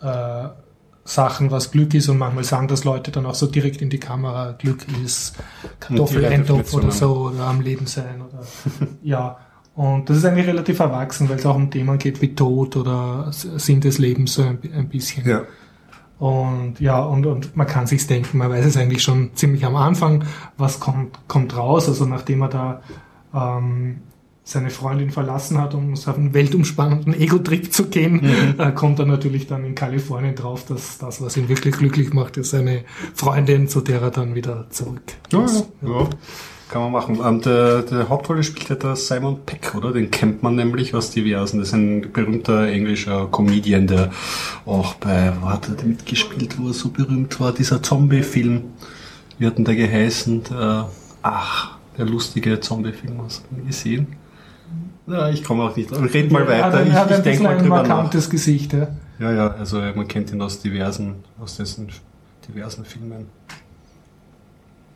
[0.00, 0.48] äh,
[1.08, 3.98] Sachen, was Glück ist und manchmal sagen das Leute dann auch so direkt in die
[3.98, 5.36] Kamera, Glück ist
[5.80, 8.44] Kartoffeleintopf oder so oder am Leben sein oder
[9.02, 9.38] ja.
[9.74, 13.28] Und das ist eigentlich relativ erwachsen, weil es auch um Themen geht wie Tod oder
[13.30, 15.26] Sinn des Lebens so ein, ein bisschen.
[15.26, 15.44] Ja.
[16.18, 19.76] Und ja, und, und man kann sich's denken, man weiß es eigentlich schon ziemlich am
[19.76, 20.24] Anfang,
[20.58, 21.88] was kommt, kommt raus.
[21.88, 22.82] Also nachdem er da
[23.32, 24.02] ähm,
[24.50, 28.24] seine Freundin verlassen hat, um auf einen weltumspannenden Ego-Trip zu gehen,
[28.58, 32.38] äh, kommt er natürlich dann in Kalifornien drauf, dass das, was ihn wirklich glücklich macht,
[32.38, 32.84] ist seine
[33.14, 35.64] Freundin, zu der er dann wieder zurück Ja, muss.
[35.82, 36.08] ja, ja.
[36.70, 37.18] Kann man machen.
[37.24, 39.92] Ähm, der, der Hauptrolle spielt ja der Simon Peck, oder?
[39.92, 41.58] Den kennt man nämlich aus diversen.
[41.58, 44.10] Das ist ein berühmter englischer Comedian, der
[44.66, 47.52] auch bei, wo hat er denn mitgespielt, wo er so berühmt war?
[47.52, 48.64] Dieser Zombie-Film.
[49.38, 50.44] Wie hat denn der geheißen?
[50.44, 50.90] Der,
[51.22, 53.14] ach, der lustige Zombie-Film.
[53.24, 54.06] Hast du den gesehen?
[55.08, 55.90] Ja, ich komme auch nicht.
[55.92, 56.78] Red mal Er hat weiter.
[56.84, 57.88] ein, Ich, hat ich ein denke mal ein drüber nach.
[57.88, 58.88] markantes Gesicht, ja.
[59.18, 61.88] Ja, ja, also man kennt ihn aus diversen, aus dessen
[62.46, 63.26] diversen Filmen.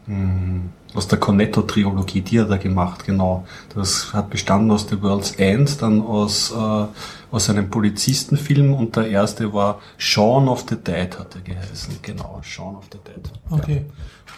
[0.07, 3.47] Hm, Aus der Cornetto-Trilogie, die hat er gemacht, genau.
[3.75, 6.85] Das hat bestanden aus The World's End, dann aus, äh,
[7.31, 11.95] aus einem Polizistenfilm und der erste war Shaun of the Dead, hat er geheißen.
[12.03, 13.31] Genau, Shaun of the Dead.
[13.51, 13.85] Okay.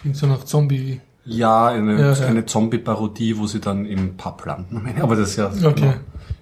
[0.01, 1.01] Klingt so nach Zombie.
[1.25, 2.25] Ja, eine, Ja, ja.
[2.27, 4.87] eine Zombie-Parodie, wo sie dann im Pub landen.
[5.01, 5.73] Aber das ist ja Okay.
[5.75, 5.93] genau,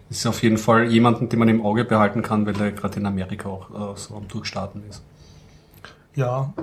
[0.09, 3.05] ist auf jeden Fall jemanden, den man im Auge behalten kann, weil der gerade in
[3.05, 5.01] Amerika auch äh, so am Durchstarten ist.
[6.15, 6.53] Ja.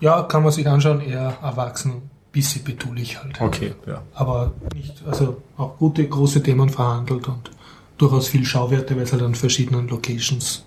[0.00, 3.40] Ja, kann man sich anschauen, eher erwachsen, bisschen betulich halt.
[3.40, 4.02] Okay, ja.
[4.14, 7.50] Aber nicht, also auch gute, große Themen verhandelt und
[7.98, 10.64] durchaus viel Schauwerte, weil es halt an verschiedenen Locations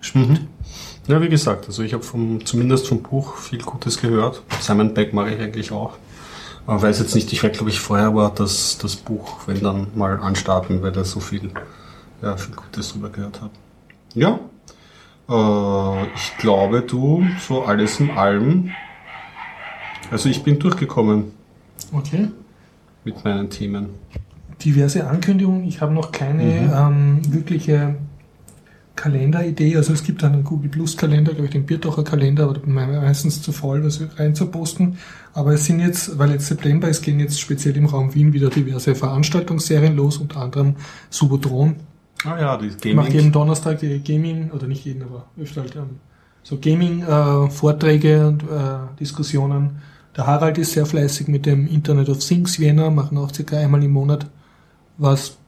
[0.00, 0.40] spielt.
[1.10, 4.44] Ja, wie gesagt, also ich habe vom, zumindest vom Buch viel Gutes gehört.
[4.60, 5.94] Simon Beck mag ich eigentlich auch.
[6.68, 9.88] Aber weiß jetzt nicht, ich werde glaube ich vorher war das, das Buch, wenn dann
[9.96, 11.50] mal anstarten, weil er so viel,
[12.22, 13.50] ja, viel Gutes drüber gehört hat.
[14.14, 14.38] Ja.
[15.28, 18.70] Äh, ich glaube, du, so alles in allem.
[20.12, 21.32] Also ich bin durchgekommen
[21.92, 22.28] Okay.
[23.04, 23.88] mit meinen Themen.
[24.64, 25.64] Diverse Ankündigungen.
[25.64, 27.96] Ich habe noch keine ähm, wirkliche
[29.00, 29.76] Kalenderidee.
[29.76, 33.50] Also es gibt einen Google Plus Kalender, glaube ich, den Biertocher Kalender, aber meistens zu
[33.50, 34.98] faul, was reinzuposten.
[35.32, 38.50] Aber es sind jetzt, weil jetzt September ist, gehen jetzt speziell im Raum Wien wieder
[38.50, 40.74] diverse Veranstaltungsserien los, unter anderem
[41.08, 41.76] Subotron.
[42.24, 43.32] Ah ja, die Ich mache jeden Gaming.
[43.32, 46.00] Donnerstag die Gaming, oder nicht jeden, aber öfter halt ähm,
[46.42, 49.78] so Gaming-Vorträge und äh, Diskussionen
[50.14, 53.82] Der Harald ist sehr fleißig mit dem Internet of Things Vienna, machen auch circa einmal
[53.82, 54.26] im Monat
[54.98, 55.38] was.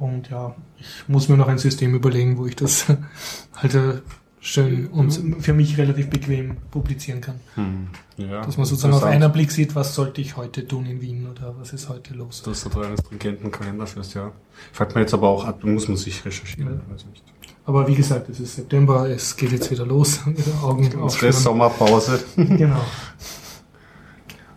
[0.00, 2.86] Und ja, ich muss mir noch ein System überlegen, wo ich das
[3.54, 4.00] halt äh,
[4.40, 5.10] schön und
[5.42, 7.40] für mich relativ bequem publizieren kann.
[7.54, 7.88] Hm.
[8.16, 11.28] Ja, Dass man sozusagen auf einen Blick sieht, was sollte ich heute tun in Wien
[11.30, 12.42] oder was ist heute los.
[12.42, 14.32] Dass du da einen stringenten Kalender führst, ja.
[14.72, 16.80] Fällt mir jetzt aber auch ab, muss man sich recherchieren.
[16.90, 17.22] Weiß nicht.
[17.68, 20.20] Aber wie gesagt, es ist September, es geht jetzt wieder los.
[20.26, 21.34] Wieder Augen aufsperren.
[21.34, 22.24] Sommerpause.
[22.36, 22.80] Genau.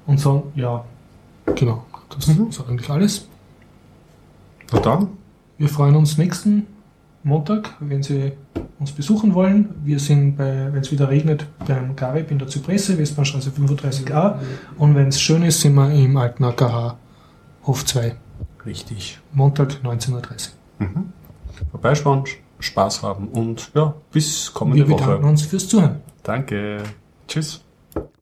[0.08, 0.84] Und so, ja,
[1.56, 1.86] genau.
[2.10, 3.28] Das ist eigentlich alles.
[4.72, 5.10] Na dann,
[5.62, 6.66] Wir freuen uns nächsten
[7.22, 8.32] Montag, wenn Sie
[8.80, 9.70] uns besuchen wollen.
[9.84, 14.40] Wir sind bei, wenn es wieder regnet, beim Garib in der Zypresse, Westbahnstraße 35a.
[14.80, 16.98] Und wenn es schön ist, sind wir im alten AKH
[17.68, 18.16] Hof 2.
[18.66, 19.20] richtig.
[19.34, 20.14] Montag 19.30
[20.80, 20.88] Uhr.
[20.88, 21.14] Mhm.
[21.70, 22.24] Vorbeischauen,
[22.58, 25.30] Spaß haben und ja, bis Wir kommende bedanken Woche.
[25.30, 25.98] uns fürs Zuhören.
[26.24, 26.82] Danke.
[27.28, 27.64] Tschüss.